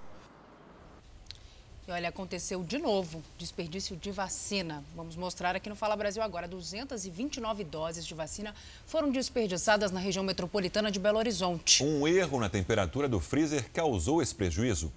[1.87, 4.83] E olha, aconteceu de novo desperdício de vacina.
[4.97, 6.49] Vamos mostrar aqui no Fala Brasil agora.
[6.49, 8.55] 229 doses de vacina
[8.87, 11.85] foram desperdiçadas na região metropolitana de Belo Horizonte.
[11.85, 14.91] Um erro na temperatura do freezer causou esse prejuízo.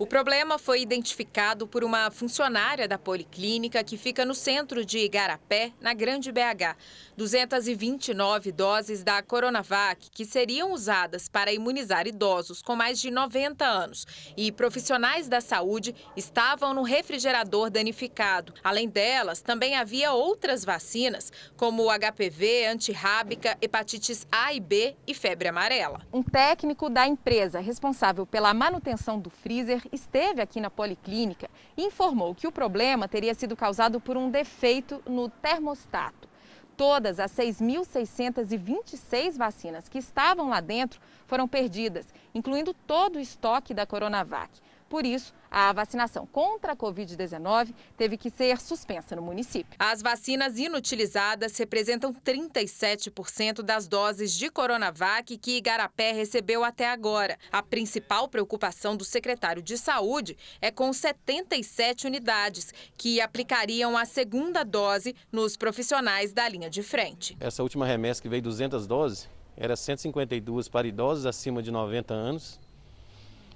[0.00, 5.74] O problema foi identificado por uma funcionária da policlínica que fica no centro de Igarapé,
[5.78, 6.74] na Grande BH.
[7.18, 14.06] 229 doses da Coronavac, que seriam usadas para imunizar idosos com mais de 90 anos
[14.38, 18.54] e profissionais da saúde, estavam no refrigerador danificado.
[18.64, 25.12] Além delas, também havia outras vacinas, como o HPV, antirrábica, hepatites A e B e
[25.12, 26.00] febre amarela.
[26.10, 32.34] Um técnico da empresa responsável pela manutenção do freezer esteve aqui na policlínica e informou
[32.34, 36.28] que o problema teria sido causado por um defeito no termostato.
[36.76, 43.84] Todas as 6.626 vacinas que estavam lá dentro foram perdidas, incluindo todo o estoque da
[43.84, 44.50] Coronavac.
[44.90, 49.76] Por isso, a vacinação contra a Covid-19 teve que ser suspensa no município.
[49.78, 57.38] As vacinas inutilizadas representam 37% das doses de Coronavac que Igarapé recebeu até agora.
[57.52, 64.64] A principal preocupação do secretário de Saúde é com 77 unidades que aplicariam a segunda
[64.64, 67.36] dose nos profissionais da linha de frente.
[67.38, 72.58] Essa última remessa que veio 200 doses era 152 para idosos acima de 90 anos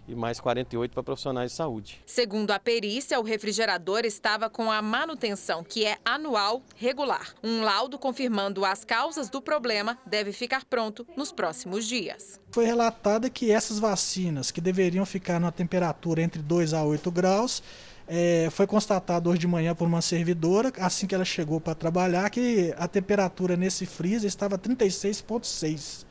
[0.07, 2.03] e mais 48 para profissionais de saúde.
[2.07, 7.35] Segundo a perícia, o refrigerador estava com a manutenção, que é anual, regular.
[7.43, 12.41] Um laudo confirmando as causas do problema deve ficar pronto nos próximos dias.
[12.51, 17.63] Foi relatada que essas vacinas, que deveriam ficar numa temperatura entre 2 a 8 graus,
[18.07, 22.29] é, foi constatado hoje de manhã por uma servidora, assim que ela chegou para trabalhar,
[22.31, 26.04] que a temperatura nesse freezer estava 36,6.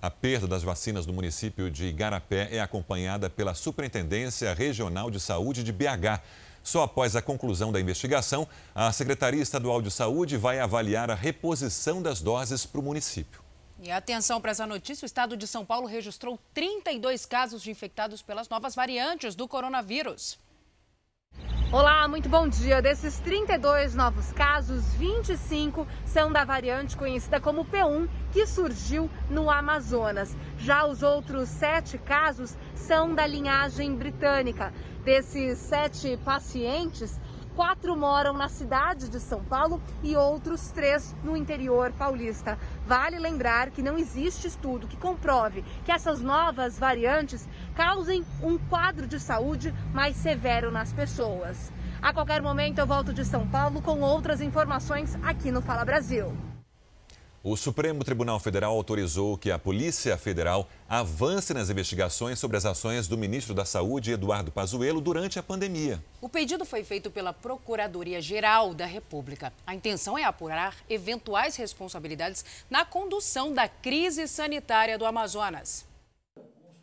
[0.00, 5.64] A perda das vacinas no município de Igarapé é acompanhada pela Superintendência Regional de Saúde
[5.64, 6.22] de BH.
[6.62, 12.00] Só após a conclusão da investigação, a Secretaria Estadual de Saúde vai avaliar a reposição
[12.00, 13.42] das doses para o município.
[13.82, 18.22] E atenção para essa notícia: o estado de São Paulo registrou 32 casos de infectados
[18.22, 20.38] pelas novas variantes do coronavírus.
[21.70, 22.80] Olá, muito bom dia.
[22.80, 30.34] Desses 32 novos casos, 25 são da variante conhecida como P1, que surgiu no Amazonas.
[30.56, 34.72] Já os outros sete casos são da linhagem britânica.
[35.04, 37.20] Desses sete pacientes,
[37.58, 42.56] quatro moram na cidade de São Paulo e outros três no interior paulista.
[42.86, 49.08] Vale lembrar que não existe estudo que comprove que essas novas variantes causem um quadro
[49.08, 51.72] de saúde mais severo nas pessoas.
[52.00, 56.47] A qualquer momento eu volto de São Paulo com outras informações aqui no Fala Brasil.
[57.42, 63.06] O Supremo Tribunal Federal autorizou que a Polícia Federal avance nas investigações sobre as ações
[63.06, 66.02] do ministro da Saúde, Eduardo Pazuello, durante a pandemia.
[66.20, 69.52] O pedido foi feito pela Procuradoria-Geral da República.
[69.64, 75.86] A intenção é apurar eventuais responsabilidades na condução da crise sanitária do Amazonas.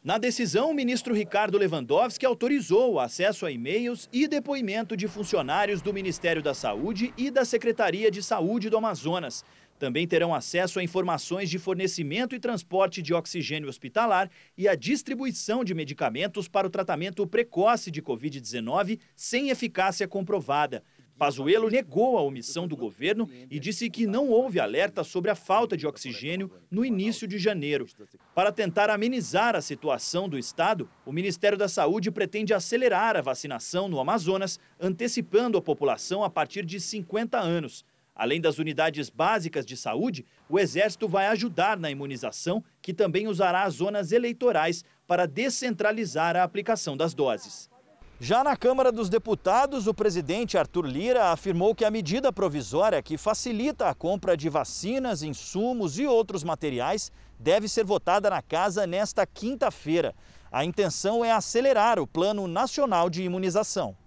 [0.05, 5.81] Na decisão, o ministro Ricardo Lewandowski autorizou o acesso a e-mails e depoimento de funcionários
[5.81, 9.43] do Ministério da Saúde e da Secretaria de Saúde do Amazonas.
[9.77, 15.63] Também terão acesso a informações de fornecimento e transporte de oxigênio hospitalar e a distribuição
[15.63, 20.81] de medicamentos para o tratamento precoce de Covid-19 sem eficácia comprovada.
[21.17, 25.77] Pazuello negou a omissão do governo e disse que não houve alerta sobre a falta
[25.77, 27.88] de oxigênio no início de janeiro.
[28.33, 33.88] Para tentar amenizar a situação do estado, o Ministério da Saúde pretende acelerar a vacinação
[33.88, 37.85] no Amazonas, antecipando a população a partir de 50 anos.
[38.15, 43.63] Além das unidades básicas de saúde, o Exército vai ajudar na imunização, que também usará
[43.63, 47.69] as zonas eleitorais para descentralizar a aplicação das doses.
[48.17, 53.17] Já na Câmara dos Deputados, o presidente Arthur Lira afirmou que a medida provisória que
[53.17, 59.25] facilita a compra de vacinas, insumos e outros materiais deve ser votada na casa nesta
[59.28, 60.15] quinta-feira.
[60.49, 63.97] A intenção é acelerar o Plano Nacional de Imunização.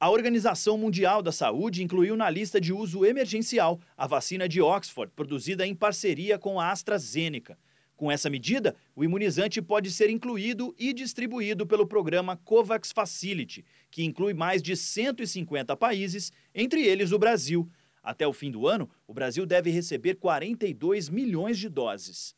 [0.00, 5.12] A Organização Mundial da Saúde incluiu na lista de uso emergencial a vacina de Oxford,
[5.12, 7.58] produzida em parceria com a AstraZeneca.
[7.96, 14.04] Com essa medida, o imunizante pode ser incluído e distribuído pelo programa COVAX Facility, que
[14.04, 17.68] inclui mais de 150 países, entre eles o Brasil.
[18.00, 22.36] Até o fim do ano, o Brasil deve receber 42 milhões de doses.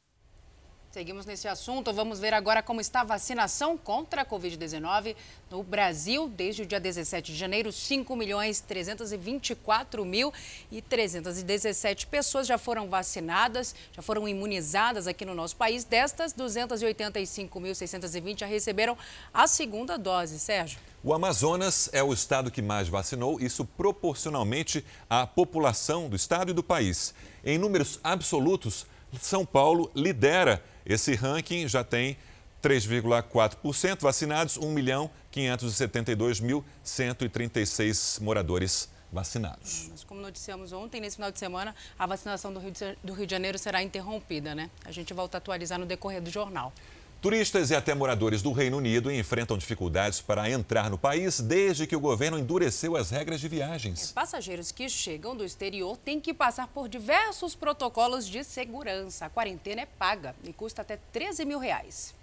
[0.92, 1.92] Seguimos nesse assunto.
[1.92, 5.14] Vamos ver agora como está a vacinação contra a Covid-19
[5.48, 6.28] no Brasil.
[6.28, 10.32] Desde o dia 17 de janeiro, 5 milhões 324 mil
[10.68, 15.84] e 317 pessoas já foram vacinadas, já foram imunizadas aqui no nosso país.
[15.84, 18.98] Destas, 285.620 já receberam
[19.32, 20.40] a segunda dose.
[20.40, 20.80] Sérgio.
[21.04, 26.52] O Amazonas é o estado que mais vacinou, isso proporcionalmente à população do estado e
[26.52, 27.14] do país.
[27.44, 28.88] Em números absolutos,
[29.20, 30.60] São Paulo lidera
[30.92, 32.16] esse ranking já tem
[32.62, 39.88] 3,4% vacinados, 1 milhão 572.136 moradores vacinados.
[39.90, 43.26] Mas como noticiamos ontem, nesse final de semana, a vacinação do Rio, de, do Rio
[43.26, 44.70] de Janeiro será interrompida, né?
[44.84, 46.72] A gente volta a atualizar no decorrer do jornal.
[47.20, 51.94] Turistas e até moradores do Reino Unido enfrentam dificuldades para entrar no país desde que
[51.94, 54.10] o governo endureceu as regras de viagens.
[54.12, 59.26] Passageiros que chegam do exterior têm que passar por diversos protocolos de segurança.
[59.26, 62.14] A quarentena é paga e custa até 13 mil reais.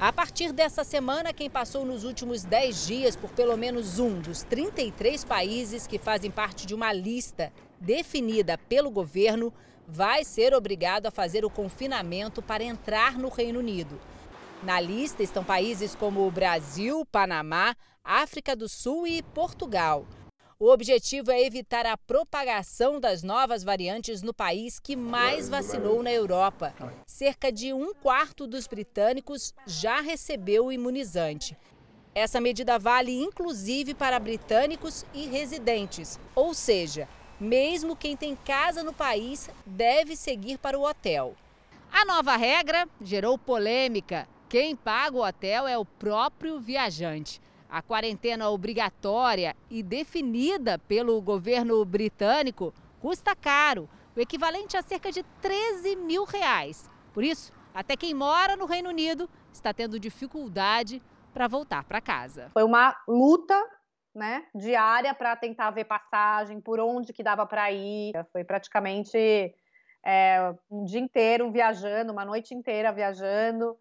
[0.00, 4.42] A partir dessa semana, quem passou nos últimos 10 dias por pelo menos um dos
[4.44, 9.52] 33 países que fazem parte de uma lista definida pelo governo
[9.86, 14.00] vai ser obrigado a fazer o confinamento para entrar no Reino Unido.
[14.62, 20.06] Na lista estão países como o Brasil, Panamá, África do Sul e Portugal.
[20.58, 26.12] O objetivo é evitar a propagação das novas variantes no país que mais vacinou na
[26.12, 26.72] Europa.
[27.06, 31.56] Cerca de um quarto dos britânicos já recebeu o imunizante.
[32.14, 37.08] Essa medida vale inclusive para britânicos e residentes, ou seja,
[37.40, 41.34] mesmo quem tem casa no país deve seguir para o hotel.
[41.92, 44.26] A nova regra gerou polêmica.
[44.48, 47.40] Quem paga o hotel é o próprio viajante.
[47.68, 55.22] A quarentena obrigatória e definida pelo governo britânico custa caro, o equivalente a cerca de
[55.42, 56.88] 13 mil reais.
[57.12, 62.50] Por isso, até quem mora no Reino Unido está tendo dificuldade para voltar para casa.
[62.52, 63.60] Foi uma luta
[64.14, 68.12] né, diária para tentar ver passagem, por onde que dava para ir.
[68.32, 69.54] Foi praticamente
[70.04, 73.76] é, um dia inteiro viajando, uma noite inteira viajando.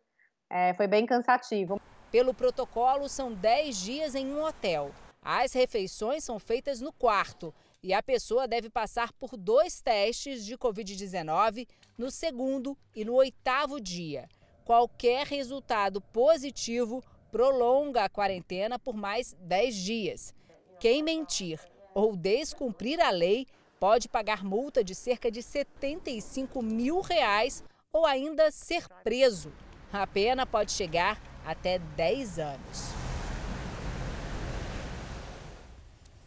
[0.50, 1.80] É, foi bem cansativo.
[2.12, 4.92] Pelo protocolo, são 10 dias em um hotel.
[5.22, 10.58] As refeições são feitas no quarto e a pessoa deve passar por dois testes de
[10.58, 11.68] Covid-19
[11.98, 14.28] no segundo e no oitavo dia.
[14.66, 17.04] Qualquer resultado positivo
[17.34, 20.36] prolonga a quarentena por mais 10 dias.
[20.80, 21.60] Quem mentir
[21.92, 23.48] ou descumprir a lei
[23.80, 29.52] pode pagar multa de cerca de 75 mil reais ou ainda ser preso.
[29.92, 32.94] A pena pode chegar até 10 anos.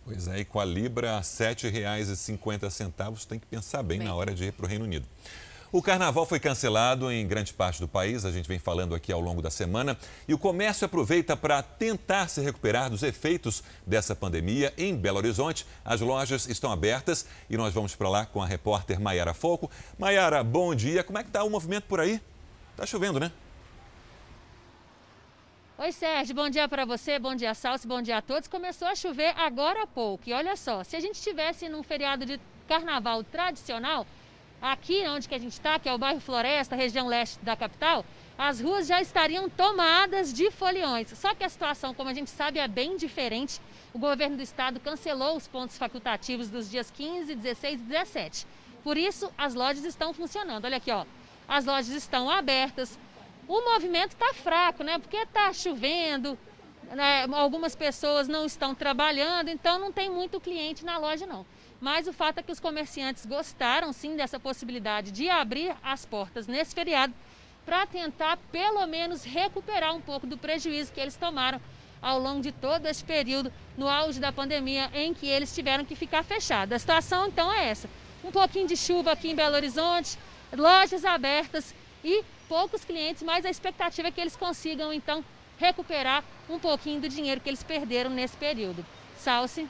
[0.05, 4.15] Pois é, e com a Libra a R$ 7,50 tem que pensar bem, bem na
[4.15, 5.07] hora de ir para o Reino Unido.
[5.77, 9.21] O carnaval foi cancelado em grande parte do país, a gente vem falando aqui ao
[9.21, 9.95] longo da semana,
[10.27, 14.73] e o comércio aproveita para tentar se recuperar dos efeitos dessa pandemia.
[14.79, 18.99] Em Belo Horizonte, as lojas estão abertas e nós vamos para lá com a repórter
[18.99, 19.71] Maiara Foco.
[19.99, 21.05] Maiara, bom dia.
[21.05, 22.23] Como é que está o movimento por aí?
[22.75, 23.31] Tá chovendo, né?
[25.77, 28.49] Oi, Sérgio, bom dia para você, bom dia, Salsi, bom dia a todos.
[28.49, 30.27] Começou a chover agora há pouco.
[30.27, 34.07] E olha só, se a gente estivesse num feriado de carnaval tradicional,
[34.61, 38.05] aqui onde que a gente está, que é o bairro Floresta, região leste da capital,
[38.39, 41.09] as ruas já estariam tomadas de foliões.
[41.19, 43.61] Só que a situação, como a gente sabe, é bem diferente.
[43.95, 48.47] O governo do estado cancelou os pontos facultativos dos dias 15, 16 e 17.
[48.85, 50.65] Por isso, as lojas estão funcionando.
[50.65, 51.05] Olha aqui, ó.
[51.49, 52.99] As lojas estão abertas,
[53.49, 54.99] o movimento está fraco, né?
[54.99, 56.37] Porque está chovendo,
[56.91, 57.25] né?
[57.33, 61.47] algumas pessoas não estão trabalhando, então não tem muito cliente na loja não.
[61.81, 66.47] Mas o fato é que os comerciantes gostaram sim dessa possibilidade de abrir as portas
[66.47, 67.13] nesse feriado
[67.65, 71.61] para tentar pelo menos recuperar um pouco do prejuízo que eles tomaram
[72.01, 75.97] ao longo de todo esse período no auge da pandemia em que eles tiveram que
[75.97, 76.73] ficar fechados.
[76.73, 77.91] A situação então é essa:
[78.25, 80.17] um pouquinho de chuva aqui em Belo Horizonte,
[80.57, 81.75] lojas abertas
[82.05, 85.25] e poucos clientes, mas a expectativa é que eles consigam então
[85.59, 88.85] recuperar um pouquinho do dinheiro que eles perderam nesse período.
[89.19, 89.67] Salce.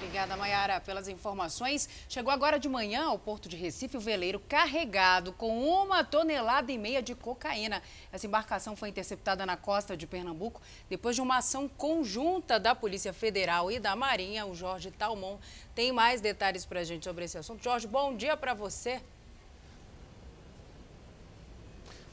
[0.00, 1.86] Obrigada, Mayara, pelas informações.
[2.08, 6.78] Chegou agora de manhã ao Porto de Recife o veleiro carregado com uma tonelada e
[6.78, 7.82] meia de cocaína.
[8.10, 13.12] Essa embarcação foi interceptada na costa de Pernambuco depois de uma ação conjunta da Polícia
[13.12, 14.46] Federal e da Marinha.
[14.46, 15.36] O Jorge Talmon
[15.74, 17.62] tem mais detalhes para a gente sobre esse assunto.
[17.62, 19.02] Jorge, bom dia para você.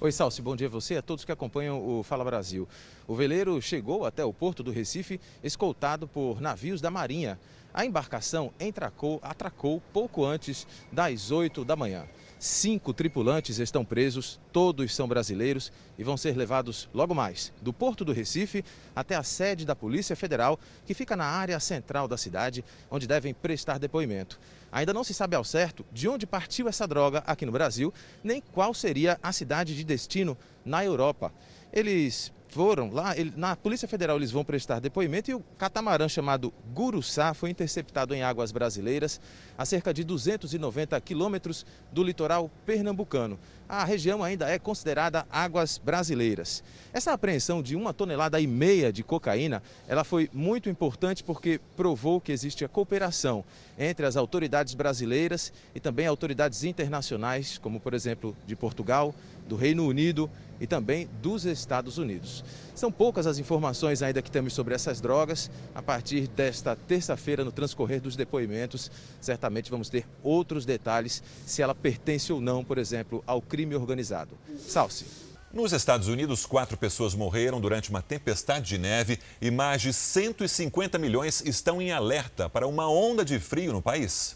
[0.01, 2.67] Oi, Salsi, bom dia a você e a todos que acompanham o Fala Brasil.
[3.07, 7.39] O veleiro chegou até o porto do Recife escoltado por navios da Marinha.
[7.78, 12.07] A embarcação entracou, atracou pouco antes das 8 da manhã.
[12.39, 18.03] Cinco tripulantes estão presos, todos são brasileiros e vão ser levados logo mais do Porto
[18.03, 18.65] do Recife
[18.95, 23.32] até a sede da Polícia Federal, que fica na área central da cidade, onde devem
[23.32, 24.39] prestar depoimento.
[24.71, 28.41] Ainda não se sabe ao certo de onde partiu essa droga aqui no Brasil, nem
[28.41, 31.32] qual seria a cidade de destino na Europa.
[31.71, 36.51] Eles foram lá, ele, na Polícia Federal eles vão prestar depoimento e o catamarã chamado
[36.74, 39.22] Guruçá foi interceptado em águas brasileiras
[39.55, 43.38] a cerca de 290 quilômetros do litoral pernambucano.
[43.70, 46.64] A região ainda é considerada águas brasileiras.
[46.91, 52.20] Essa apreensão de uma tonelada e meia de cocaína, ela foi muito importante porque provou
[52.20, 53.45] que existe a cooperação
[53.78, 59.14] entre as autoridades brasileiras e também autoridades internacionais, como por exemplo de Portugal,
[59.47, 60.29] do Reino Unido
[60.59, 62.43] e também dos Estados Unidos.
[62.75, 65.49] São poucas as informações ainda que temos sobre essas drogas.
[65.73, 71.73] A partir desta terça-feira, no transcorrer dos depoimentos, certamente vamos ter outros detalhes se ela
[71.73, 74.37] pertence ou não, por exemplo, ao crime organizado.
[74.59, 75.05] Salce.
[75.53, 80.97] Nos Estados Unidos, quatro pessoas morreram durante uma tempestade de neve e mais de 150
[80.97, 84.35] milhões estão em alerta para uma onda de frio no país.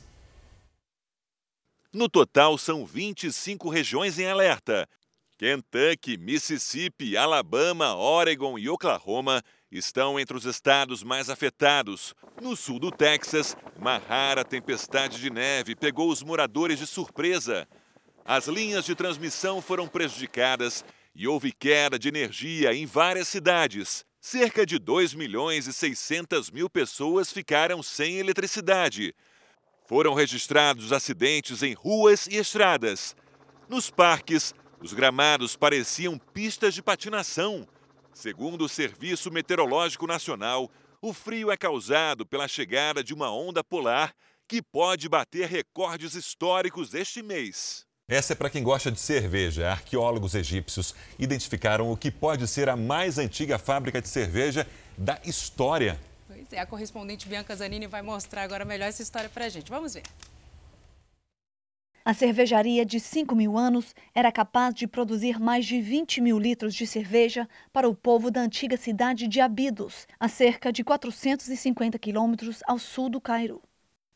[1.93, 4.87] No total, são 25 regiões em alerta.
[5.41, 12.13] Kentucky, Mississippi, Alabama, Oregon e Oklahoma estão entre os estados mais afetados.
[12.39, 17.67] No sul do Texas, uma rara tempestade de neve pegou os moradores de surpresa.
[18.23, 20.85] As linhas de transmissão foram prejudicadas
[21.15, 24.05] e houve queda de energia em várias cidades.
[24.19, 29.15] Cerca de 2 milhões e 600 mil pessoas ficaram sem eletricidade.
[29.87, 33.15] Foram registrados acidentes em ruas e estradas.
[33.67, 37.67] Nos parques, os gramados pareciam pistas de patinação.
[38.13, 40.69] Segundo o Serviço Meteorológico Nacional,
[41.01, 44.13] o frio é causado pela chegada de uma onda polar
[44.47, 47.85] que pode bater recordes históricos este mês.
[48.07, 49.69] Essa é para quem gosta de cerveja.
[49.69, 54.67] Arqueólogos egípcios identificaram o que pode ser a mais antiga fábrica de cerveja
[54.97, 55.97] da história.
[56.27, 59.69] Pois é, a correspondente Bianca Zanini vai mostrar agora melhor essa história para a gente.
[59.69, 60.03] Vamos ver.
[62.03, 66.73] A cervejaria de 5 mil anos era capaz de produzir mais de 20 mil litros
[66.73, 72.61] de cerveja para o povo da antiga cidade de Abidos, a cerca de 450 quilômetros
[72.65, 73.61] ao sul do Cairo.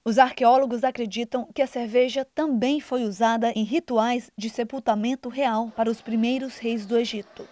[0.03, 5.89] Os arqueólogos acreditam que a cerveja também foi usada em rituais de sepultamento real para
[5.89, 7.47] os primeiros reis do Egito.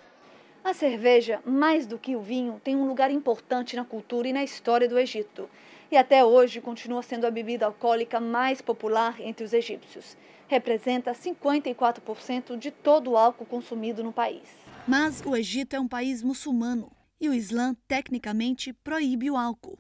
[0.64, 4.44] A cerveja, mais do que o vinho, tem um lugar importante na cultura e na
[4.44, 5.48] história do Egito
[5.94, 10.18] e até hoje continua sendo a bebida alcoólica mais popular entre os egípcios.
[10.48, 14.42] Representa 54% de todo o álcool consumido no país.
[14.88, 16.92] Mas o Egito é um país muçulmano
[17.22, 19.78] e o Islã tecnicamente proíbe o álcool.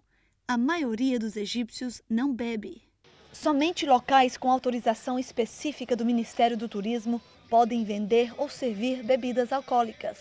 [0.47, 2.83] A maioria dos egípcios não bebe.
[3.31, 10.19] Somente locais com autorização específica do Ministério do Turismo podem vender ou servir bebidas alcoólicas.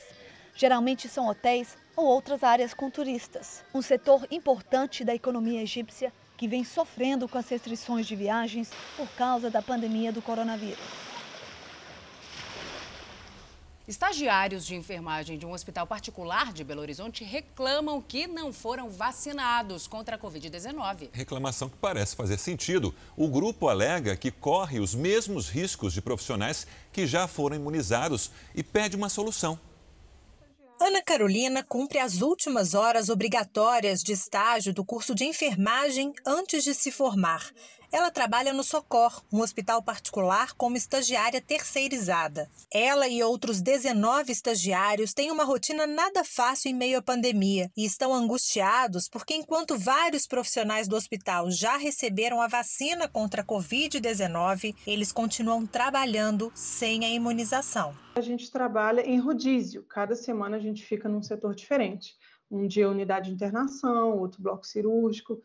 [0.56, 3.64] Geralmente são hotéis ou outras áreas com turistas.
[3.74, 9.08] Um setor importante da economia egípcia que vem sofrendo com as restrições de viagens por
[9.10, 10.78] causa da pandemia do coronavírus.
[13.86, 19.88] Estagiários de enfermagem de um hospital particular de Belo Horizonte reclamam que não foram vacinados
[19.88, 21.10] contra a Covid-19.
[21.12, 22.94] Reclamação que parece fazer sentido.
[23.16, 28.62] O grupo alega que corre os mesmos riscos de profissionais que já foram imunizados e
[28.62, 29.58] pede uma solução.
[30.84, 36.74] Ana Carolina cumpre as últimas horas obrigatórias de estágio do curso de enfermagem antes de
[36.74, 37.52] se formar.
[37.92, 42.48] Ela trabalha no Socor, um hospital particular como estagiária terceirizada.
[42.72, 47.84] Ela e outros 19 estagiários têm uma rotina nada fácil em meio à pandemia e
[47.84, 54.74] estão angustiados porque, enquanto vários profissionais do hospital já receberam a vacina contra a Covid-19,
[54.86, 57.94] eles continuam trabalhando sem a imunização.
[58.14, 62.14] A gente trabalha em rodízio, cada semana a gente fica num setor diferente.
[62.50, 65.42] Um dia unidade de internação, outro bloco cirúrgico.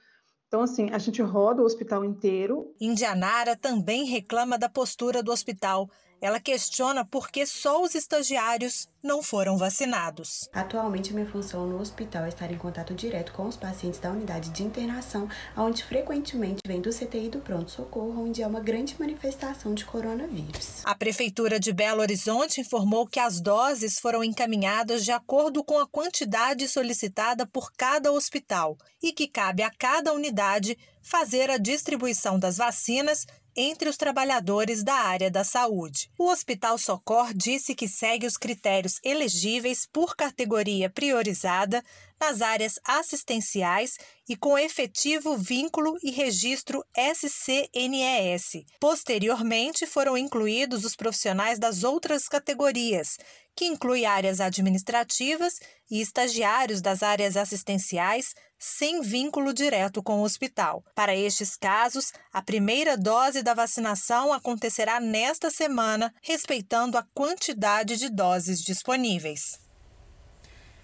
[0.47, 2.73] Então, assim, a gente roda o hospital inteiro.
[2.79, 5.89] Indianara também reclama da postura do hospital.
[6.19, 10.49] Ela questiona por que só os estagiários não foram vacinados.
[10.51, 14.49] Atualmente, minha função no hospital é estar em contato direto com os pacientes da unidade
[14.49, 19.85] de internação, onde frequentemente vem do CTI do pronto-socorro, onde há uma grande manifestação de
[19.85, 20.81] coronavírus.
[20.83, 25.87] A Prefeitura de Belo Horizonte informou que as doses foram encaminhadas de acordo com a
[25.87, 32.57] quantidade solicitada por cada hospital e que cabe a cada unidade fazer a distribuição das
[32.57, 33.25] vacinas
[33.57, 36.11] entre os trabalhadores da área da saúde.
[36.17, 41.83] O Hospital Socor disse que segue os critérios elegíveis por categoria priorizada
[42.19, 43.97] nas áreas assistenciais
[44.29, 48.63] e com efetivo vínculo e registro SCNES.
[48.79, 53.17] Posteriormente, foram incluídos os profissionais das outras categorias,
[53.57, 60.83] que inclui áreas administrativas e estagiários das áreas assistenciais sem vínculo direto com o hospital.
[60.93, 68.09] Para estes casos, a primeira dose da vacinação acontecerá nesta semana, respeitando a quantidade de
[68.09, 69.59] doses disponíveis.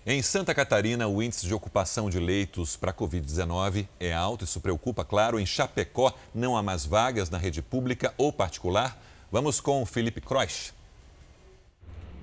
[0.03, 4.45] Em Santa Catarina, o índice de ocupação de leitos para a Covid-19 é alto.
[4.45, 5.39] Isso preocupa, claro.
[5.39, 8.99] Em Chapecó, não há mais vagas na rede pública ou particular.
[9.31, 10.73] Vamos com o Felipe Croix.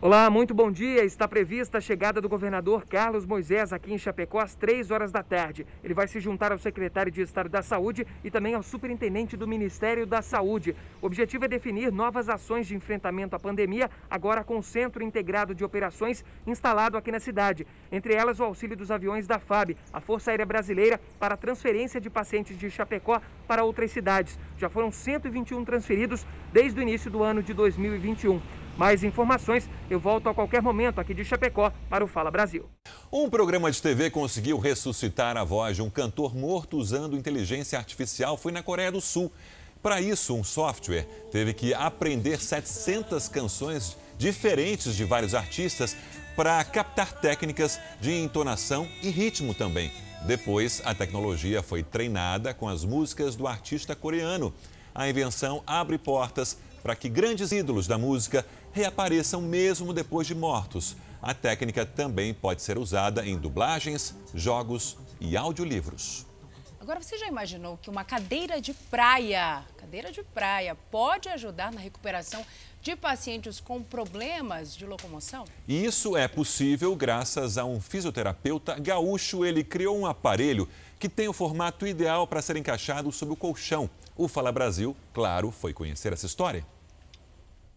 [0.02, 1.04] Olá, muito bom dia.
[1.04, 5.22] Está prevista a chegada do governador Carlos Moisés aqui em Chapecó às 3 horas da
[5.22, 5.66] tarde.
[5.84, 9.46] Ele vai se juntar ao secretário de Estado da Saúde e também ao superintendente do
[9.46, 10.74] Ministério da Saúde.
[11.02, 15.54] O objetivo é definir novas ações de enfrentamento à pandemia, agora com o Centro Integrado
[15.54, 17.66] de Operações instalado aqui na cidade.
[17.92, 22.00] Entre elas, o auxílio dos aviões da FAB, a Força Aérea Brasileira, para a transferência
[22.00, 24.38] de pacientes de Chapecó para outras cidades.
[24.56, 28.40] Já foram 121 transferidos desde o início do ano de 2021.
[28.80, 32.66] Mais informações eu volto a qualquer momento aqui de Chapecó para o Fala Brasil.
[33.12, 38.38] Um programa de TV conseguiu ressuscitar a voz de um cantor morto usando inteligência artificial.
[38.38, 39.30] Foi na Coreia do Sul.
[39.82, 45.94] Para isso, um software teve que aprender 700 canções diferentes de vários artistas
[46.34, 49.92] para captar técnicas de entonação e ritmo também.
[50.26, 54.54] Depois, a tecnologia foi treinada com as músicas do artista coreano.
[54.94, 60.96] A invenção abre portas para que grandes ídolos da música reapareçam mesmo depois de mortos.
[61.22, 66.26] A técnica também pode ser usada em dublagens, jogos e audiolivros.
[66.80, 71.80] Agora, você já imaginou que uma cadeira de praia, cadeira de praia, pode ajudar na
[71.80, 72.44] recuperação
[72.80, 75.44] de pacientes com problemas de locomoção?
[75.68, 79.44] E isso é possível graças a um fisioterapeuta gaúcho.
[79.44, 80.66] Ele criou um aparelho
[80.98, 83.88] que tem o formato ideal para ser encaixado sob o colchão.
[84.16, 86.66] O Fala Brasil, claro, foi conhecer essa história.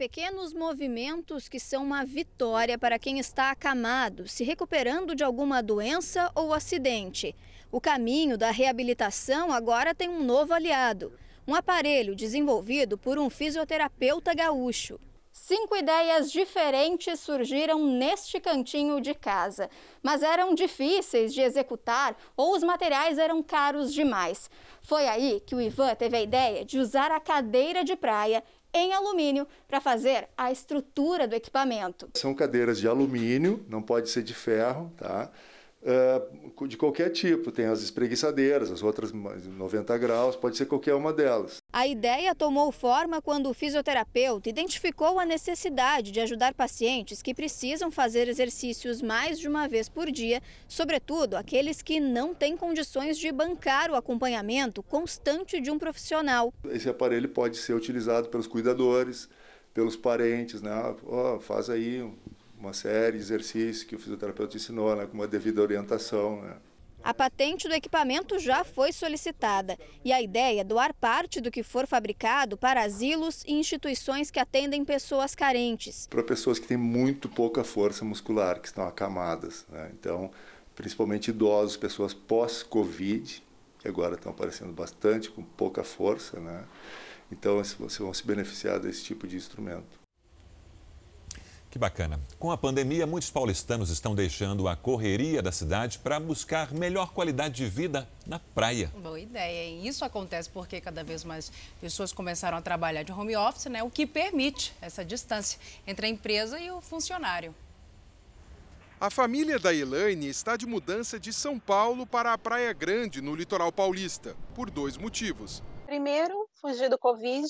[0.03, 6.29] Pequenos movimentos que são uma vitória para quem está acamado, se recuperando de alguma doença
[6.35, 7.33] ou acidente.
[7.71, 14.33] O caminho da reabilitação agora tem um novo aliado: um aparelho desenvolvido por um fisioterapeuta
[14.33, 14.99] gaúcho.
[15.31, 19.69] Cinco ideias diferentes surgiram neste cantinho de casa,
[20.03, 24.51] mas eram difíceis de executar ou os materiais eram caros demais.
[24.81, 28.43] Foi aí que o Ivan teve a ideia de usar a cadeira de praia
[28.73, 32.09] em alumínio para fazer a estrutura do equipamento.
[32.15, 35.31] São cadeiras de alumínio, não pode ser de ferro, tá?
[35.83, 37.51] Uh, de qualquer tipo.
[37.51, 41.57] Tem as espreguiçadeiras, as outras 90 graus, pode ser qualquer uma delas.
[41.71, 47.91] A ideia tomou forma quando o fisioterapeuta identificou a necessidade de ajudar pacientes que precisam
[47.91, 53.31] fazer exercícios mais de uma vez por dia, sobretudo aqueles que não têm condições de
[53.31, 56.53] bancar o acompanhamento constante de um profissional.
[56.69, 59.29] Esse aparelho pode ser utilizado pelos cuidadores,
[59.73, 60.71] pelos parentes, né?
[61.03, 62.07] Oh, faz aí
[62.63, 66.41] uma série de exercícios que o fisioterapeuta ensinou, né, com uma devida orientação.
[66.41, 66.55] Né.
[67.03, 71.61] A patente do equipamento já foi solicitada e a ideia é doar parte do que
[71.61, 76.07] for fabricado para asilos e instituições que atendem pessoas carentes.
[76.07, 79.65] Para pessoas que têm muito pouca força muscular, que estão acamadas.
[79.67, 79.91] Né?
[79.99, 80.31] Então,
[80.73, 83.43] principalmente idosos, pessoas pós-Covid,
[83.79, 86.39] que agora estão aparecendo bastante com pouca força.
[86.39, 86.63] Né?
[87.29, 87.61] Então,
[87.99, 90.02] vão se beneficiar desse tipo de instrumento.
[91.73, 92.19] Que bacana.
[92.37, 97.55] Com a pandemia, muitos paulistanos estão deixando a correria da cidade para buscar melhor qualidade
[97.55, 98.91] de vida na praia.
[98.95, 99.71] Boa ideia.
[99.71, 101.51] E isso acontece porque cada vez mais
[101.81, 103.81] pessoas começaram a trabalhar de home office, né?
[103.81, 107.55] O que permite essa distância entre a empresa e o funcionário.
[109.01, 113.33] A família da Elaine está de mudança de São Paulo para a Praia Grande, no
[113.33, 115.63] litoral paulista, por dois motivos.
[115.87, 117.49] Primeiro, fugir do Covid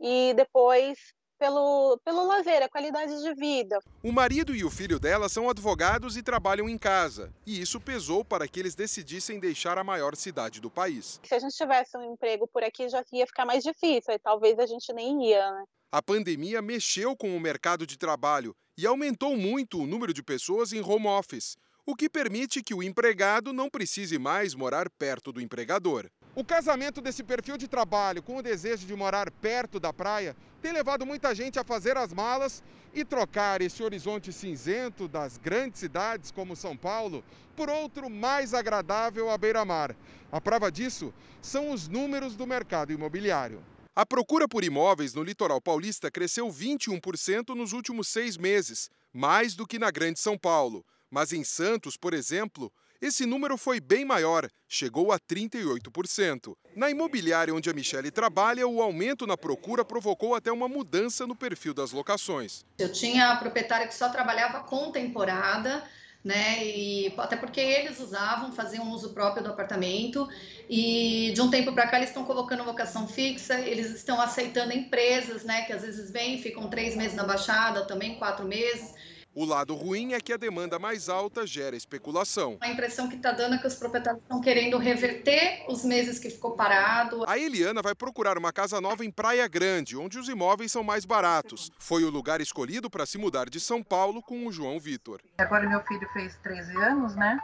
[0.00, 0.96] e depois
[1.42, 3.80] pelo, pelo lazer, a qualidade de vida.
[4.00, 7.34] O marido e o filho dela são advogados e trabalham em casa.
[7.44, 11.20] E isso pesou para que eles decidissem deixar a maior cidade do país.
[11.24, 14.14] Se a gente tivesse um emprego por aqui, já ia ficar mais difícil.
[14.14, 15.64] E talvez a gente nem ia, né?
[15.90, 20.72] A pandemia mexeu com o mercado de trabalho e aumentou muito o número de pessoas
[20.72, 25.40] em home office, o que permite que o empregado não precise mais morar perto do
[25.40, 26.08] empregador.
[26.34, 30.72] O casamento desse perfil de trabalho com o desejo de morar perto da praia tem
[30.72, 32.62] levado muita gente a fazer as malas
[32.94, 37.22] e trocar esse horizonte cinzento das grandes cidades como São Paulo
[37.54, 39.94] por outro mais agradável à beira-mar.
[40.30, 41.12] A prova disso
[41.42, 43.62] são os números do mercado imobiliário.
[43.94, 49.66] A procura por imóveis no litoral paulista cresceu 21% nos últimos seis meses, mais do
[49.66, 50.82] que na Grande São Paulo.
[51.10, 52.72] Mas em Santos, por exemplo,
[53.02, 56.54] esse número foi bem maior, chegou a 38%.
[56.76, 61.34] Na imobiliária onde a Michelle trabalha, o aumento na procura provocou até uma mudança no
[61.34, 62.64] perfil das locações.
[62.78, 65.82] Eu tinha a proprietária que só trabalhava com temporada,
[66.24, 66.64] né?
[66.64, 70.28] E até porque eles usavam, faziam uso próprio do apartamento
[70.70, 75.42] e de um tempo para cá eles estão colocando vocação fixa, eles estão aceitando empresas,
[75.42, 75.62] né?
[75.62, 78.94] Que às vezes vêm, ficam três meses na baixada, também quatro meses.
[79.34, 82.58] O lado ruim é que a demanda mais alta gera especulação.
[82.60, 86.28] A impressão que está dando é que os proprietários estão querendo reverter os meses que
[86.28, 87.24] ficou parado.
[87.26, 91.06] A Eliana vai procurar uma casa nova em Praia Grande, onde os imóveis são mais
[91.06, 91.70] baratos.
[91.78, 95.22] Foi o lugar escolhido para se mudar de São Paulo com o João Vitor.
[95.38, 97.40] Agora meu filho fez 13 anos, né?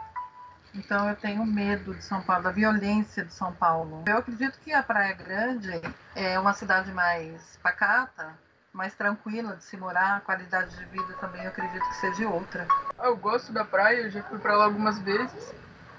[0.75, 4.03] Então eu tenho medo de São Paulo, da violência de São Paulo.
[4.07, 5.81] Eu acredito que a Praia Grande
[6.15, 8.37] é uma cidade mais pacata,
[8.73, 12.67] mais tranquila de se morar, a qualidade de vida também eu acredito que seja outra.
[13.01, 15.53] Eu gosto da praia, eu já fui para lá algumas vezes.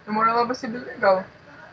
[0.06, 1.24] Eu moro lá vai ser bem legal.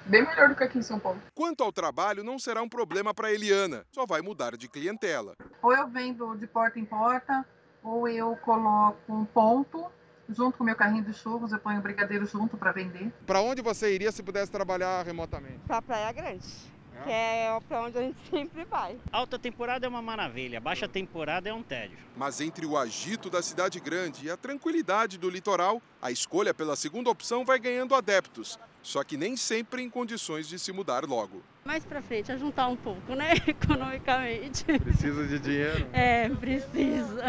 [0.05, 1.21] Bem melhor do que aqui em São Paulo.
[1.35, 5.35] Quanto ao trabalho, não será um problema para Eliana, só vai mudar de clientela.
[5.61, 7.45] Ou eu vendo de porta em porta,
[7.83, 9.85] ou eu coloco um ponto
[10.29, 13.11] junto com o meu carrinho de churros, eu ponho o brigadeiro junto para vender.
[13.25, 15.59] Para onde você iria se pudesse trabalhar remotamente?
[15.65, 18.97] Para Praia Grande que é para onde a gente sempre vai.
[19.11, 21.97] Alta temporada é uma maravilha, baixa temporada é um tédio.
[22.15, 26.75] Mas entre o agito da cidade grande e a tranquilidade do litoral, a escolha pela
[26.75, 31.43] segunda opção vai ganhando adeptos, só que nem sempre em condições de se mudar logo.
[31.65, 34.63] Mais para frente, a juntar um pouco, né, economicamente.
[34.63, 35.87] Precisa de dinheiro?
[35.91, 37.25] É, precisa.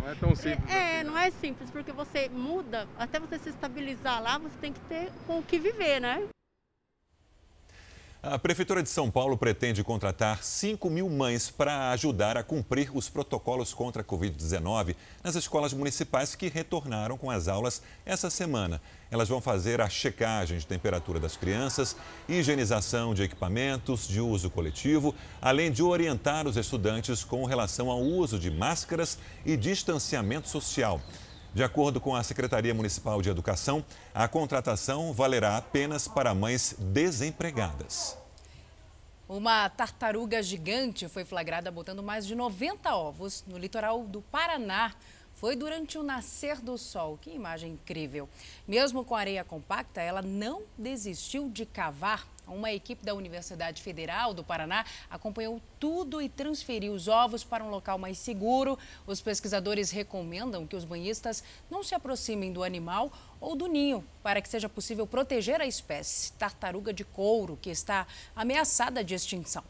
[0.00, 0.68] Não é tão simples.
[0.68, 1.04] É, assim.
[1.04, 5.12] não é simples, porque você muda, até você se estabilizar lá, você tem que ter
[5.26, 6.26] com o que viver, né?
[8.20, 13.08] A Prefeitura de São Paulo pretende contratar 5 mil mães para ajudar a cumprir os
[13.08, 18.82] protocolos contra a Covid-19 nas escolas municipais que retornaram com as aulas essa semana.
[19.08, 21.94] Elas vão fazer a checagem de temperatura das crianças,
[22.28, 28.36] higienização de equipamentos de uso coletivo, além de orientar os estudantes com relação ao uso
[28.36, 29.16] de máscaras
[29.46, 31.00] e distanciamento social.
[31.54, 33.84] De acordo com a Secretaria Municipal de Educação,
[34.14, 38.16] a contratação valerá apenas para mães desempregadas.
[39.28, 44.94] Uma tartaruga gigante foi flagrada botando mais de 90 ovos no litoral do Paraná.
[45.38, 47.16] Foi durante o nascer do sol.
[47.16, 48.28] Que imagem incrível.
[48.66, 52.26] Mesmo com areia compacta, ela não desistiu de cavar.
[52.44, 57.70] Uma equipe da Universidade Federal do Paraná acompanhou tudo e transferiu os ovos para um
[57.70, 58.76] local mais seguro.
[59.06, 64.42] Os pesquisadores recomendam que os banhistas não se aproximem do animal ou do ninho, para
[64.42, 69.62] que seja possível proteger a espécie tartaruga de couro, que está ameaçada de extinção.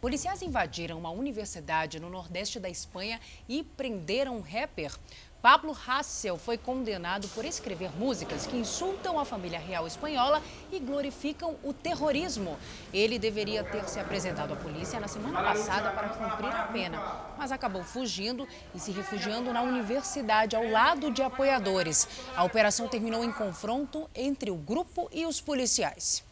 [0.00, 4.92] Policiais invadiram uma universidade no nordeste da Espanha e prenderam um rapper.
[5.42, 10.40] Pablo Hassel foi condenado por escrever músicas que insultam a família real espanhola
[10.70, 12.56] e glorificam o terrorismo.
[12.92, 17.50] Ele deveria ter se apresentado à polícia na semana passada para cumprir a pena, mas
[17.50, 22.08] acabou fugindo e se refugiando na universidade ao lado de apoiadores.
[22.36, 26.27] A operação terminou em confronto entre o grupo e os policiais.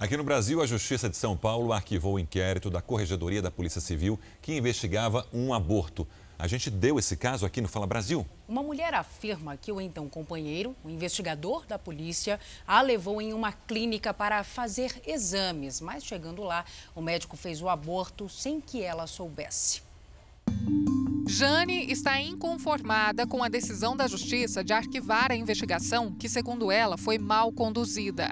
[0.00, 3.80] Aqui no Brasil, a Justiça de São Paulo arquivou o inquérito da Corregedoria da Polícia
[3.80, 6.06] Civil que investigava um aborto.
[6.38, 8.24] A gente deu esse caso aqui no Fala Brasil.
[8.46, 13.50] Uma mulher afirma que o então companheiro, o investigador da polícia, a levou em uma
[13.50, 19.08] clínica para fazer exames, mas chegando lá, o médico fez o aborto sem que ela
[19.08, 19.82] soubesse.
[21.26, 26.96] Jane está inconformada com a decisão da justiça de arquivar a investigação, que, segundo ela,
[26.96, 28.30] foi mal conduzida.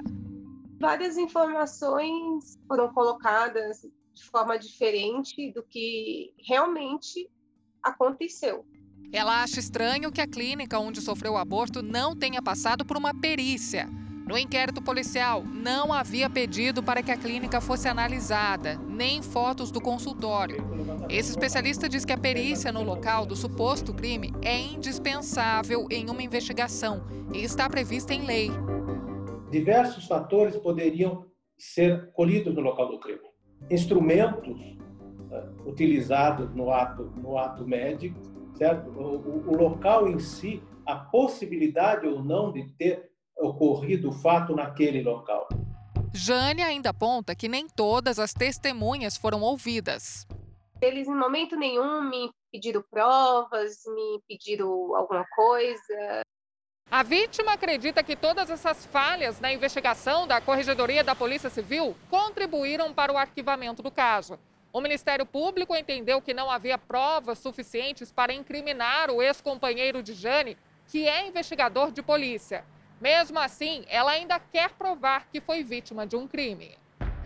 [0.79, 3.81] Várias informações foram colocadas
[4.13, 7.29] de forma diferente do que realmente
[7.81, 8.65] aconteceu.
[9.11, 13.13] Ela acha estranho que a clínica onde sofreu o aborto não tenha passado por uma
[13.13, 13.89] perícia.
[14.27, 19.79] No inquérito policial, não havia pedido para que a clínica fosse analisada, nem fotos do
[19.79, 20.57] consultório.
[21.09, 26.21] Esse especialista diz que a perícia no local do suposto crime é indispensável em uma
[26.21, 28.51] investigação e está prevista em lei
[29.49, 31.25] diversos fatores poderiam
[31.57, 33.21] ser colhidos no local do crime.
[33.69, 38.19] Instrumentos uh, utilizados no ato, no ato médico,
[38.55, 38.89] certo?
[38.89, 45.01] O, o, local em si, a possibilidade ou não de ter ocorrido o fato naquele
[45.01, 45.47] local.
[46.13, 50.27] Jane ainda aponta que nem todas as testemunhas foram ouvidas.
[50.81, 56.21] Eles, em momento nenhum, me pediram provas, me pediram alguma coisa.
[56.89, 62.93] A vítima acredita que todas essas falhas na investigação da Corregedoria da Polícia Civil contribuíram
[62.93, 64.39] para o arquivamento do caso.
[64.71, 70.57] O Ministério Público entendeu que não havia provas suficientes para incriminar o ex-companheiro de Jane,
[70.87, 72.63] que é investigador de polícia.
[73.01, 76.77] Mesmo assim, ela ainda quer provar que foi vítima de um crime.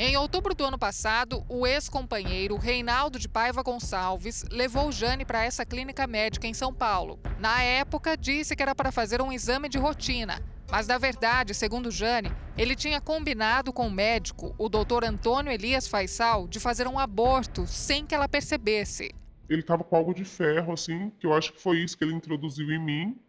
[0.03, 5.63] Em outubro do ano passado, o ex-companheiro Reinaldo de Paiva Gonçalves levou Jane para essa
[5.63, 7.19] clínica médica em São Paulo.
[7.37, 10.41] Na época, disse que era para fazer um exame de rotina.
[10.71, 15.87] Mas, na verdade, segundo Jane, ele tinha combinado com o médico, o doutor Antônio Elias
[15.87, 19.13] Faisal, de fazer um aborto sem que ela percebesse.
[19.47, 22.15] Ele estava com algo de ferro, assim, que eu acho que foi isso que ele
[22.15, 23.19] introduziu em mim.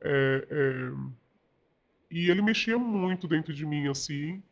[0.00, 0.90] É, é...
[2.10, 4.42] E ele mexia muito dentro de mim, assim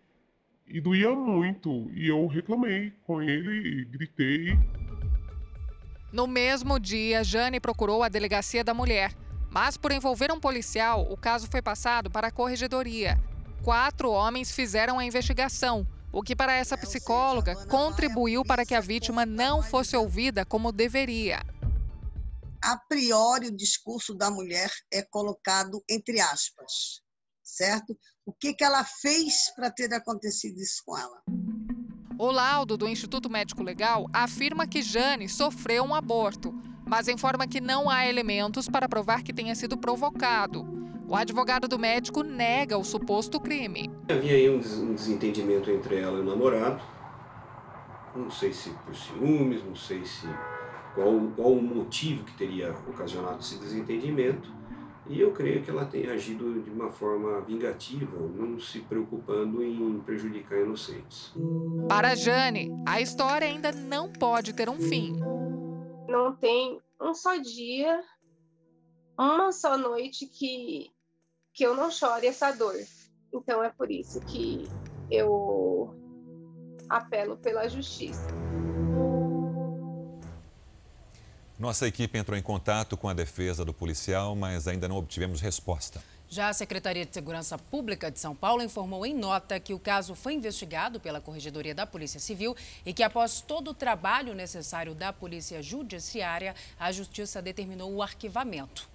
[0.67, 1.91] e doía muito.
[1.93, 4.59] E eu reclamei com ele e gritei.
[6.13, 9.13] No mesmo dia, Jane procurou a delegacia da mulher,
[9.51, 13.19] mas por envolver um policial, o caso foi passado para a corregedoria.
[13.63, 19.27] Quatro homens fizeram a investigação, o que para essa psicóloga contribuiu para que a vítima
[19.27, 21.43] não fosse ouvida como deveria.
[22.63, 27.03] A priori, o discurso da mulher é colocado entre aspas,
[27.43, 27.99] certo?
[28.27, 31.23] O que, que ela fez para ter acontecido isso com ela.
[32.19, 36.55] O laudo do Instituto Médico Legal afirma que Jane sofreu um aborto,
[36.87, 40.65] mas informa que não há elementos para provar que tenha sido provocado.
[41.07, 43.91] O advogado do médico nega o suposto crime.
[44.09, 46.83] Havia aí um desentendimento entre ela e o namorado.
[48.17, 50.27] Não sei se por ciúmes, não sei se
[50.95, 54.51] qual, qual o motivo que teria ocasionado esse desentendimento
[55.07, 60.01] e eu creio que ela tem agido de uma forma vingativa, não se preocupando em
[60.01, 61.33] prejudicar inocentes.
[61.89, 65.17] Para Jane, a história ainda não pode ter um fim.
[66.09, 68.03] Não tem um só dia,
[69.19, 70.91] uma só noite que,
[71.53, 72.75] que eu não chore essa dor.
[73.33, 74.67] Então é por isso que
[75.11, 75.95] eu
[76.89, 78.27] apelo pela justiça.
[81.57, 86.03] Nossa equipe entrou em contato com a defesa do policial, mas ainda não obtivemos resposta.
[86.29, 90.17] Já a Secretaria de Segurança Pública de São Paulo informou em nota que o caso
[90.17, 95.13] foi investigado pela Corregedoria da Polícia Civil e que, após todo o trabalho necessário da
[95.13, 98.89] Polícia Judiciária, a Justiça determinou o arquivamento.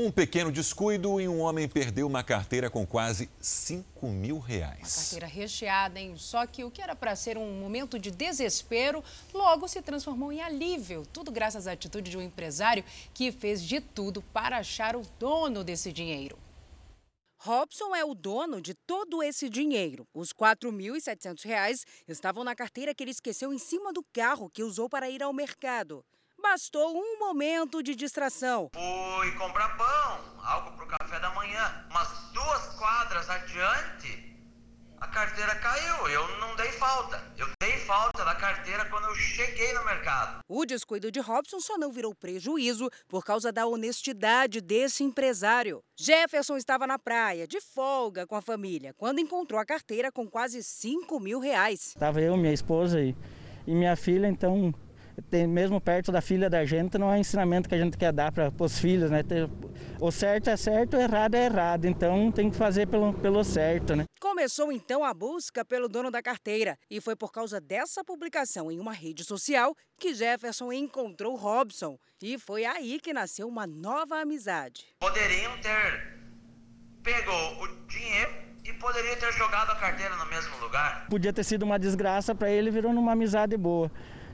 [0.00, 4.78] Um pequeno descuido e um homem perdeu uma carteira com quase 5 mil reais.
[4.78, 6.14] Uma carteira recheada, hein?
[6.16, 9.02] Só que o que era para ser um momento de desespero,
[9.34, 11.04] logo se transformou em alívio.
[11.12, 15.64] Tudo graças à atitude de um empresário que fez de tudo para achar o dono
[15.64, 16.38] desse dinheiro.
[17.40, 20.06] Robson é o dono de todo esse dinheiro.
[20.14, 24.88] Os R$ 4.700 estavam na carteira que ele esqueceu em cima do carro que usou
[24.88, 26.04] para ir ao mercado.
[26.40, 28.70] Bastou um momento de distração.
[28.72, 31.84] Fui comprar pão, algo para o café da manhã.
[31.90, 34.36] Umas duas quadras adiante,
[35.00, 36.08] a carteira caiu.
[36.08, 37.20] Eu não dei falta.
[37.36, 40.40] Eu dei falta da carteira quando eu cheguei no mercado.
[40.48, 45.82] O descuido de Robson só não virou prejuízo por causa da honestidade desse empresário.
[45.98, 50.62] Jefferson estava na praia, de folga com a família, quando encontrou a carteira com quase
[50.62, 51.88] 5 mil reais.
[51.88, 53.14] Estava eu, minha esposa e,
[53.66, 54.72] e minha filha, então
[55.22, 58.30] tem, mesmo perto da filha da gente, não é ensinamento que a gente quer dar
[58.32, 59.22] para os filhos, né?
[60.00, 63.96] O certo é certo, o errado é errado, então tem que fazer pelo, pelo certo,
[63.96, 64.04] né?
[64.20, 68.78] Começou então a busca pelo dono da carteira e foi por causa dessa publicação em
[68.78, 74.86] uma rede social que Jefferson encontrou Robson e foi aí que nasceu uma nova amizade.
[75.00, 76.18] Poderiam ter
[77.02, 78.30] pegou o dinheiro
[78.64, 81.06] e poderia ter jogado a carteira no mesmo lugar.
[81.08, 83.90] Podia ter sido uma desgraça para ele, virou numa amizade boa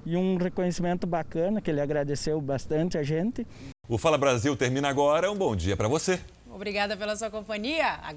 [0.07, 3.47] e um reconhecimento bacana, que ele agradeceu bastante a gente.
[3.89, 5.31] O Fala Brasil termina agora.
[5.31, 6.21] Um bom dia para você.
[6.51, 7.99] Obrigada pela sua companhia.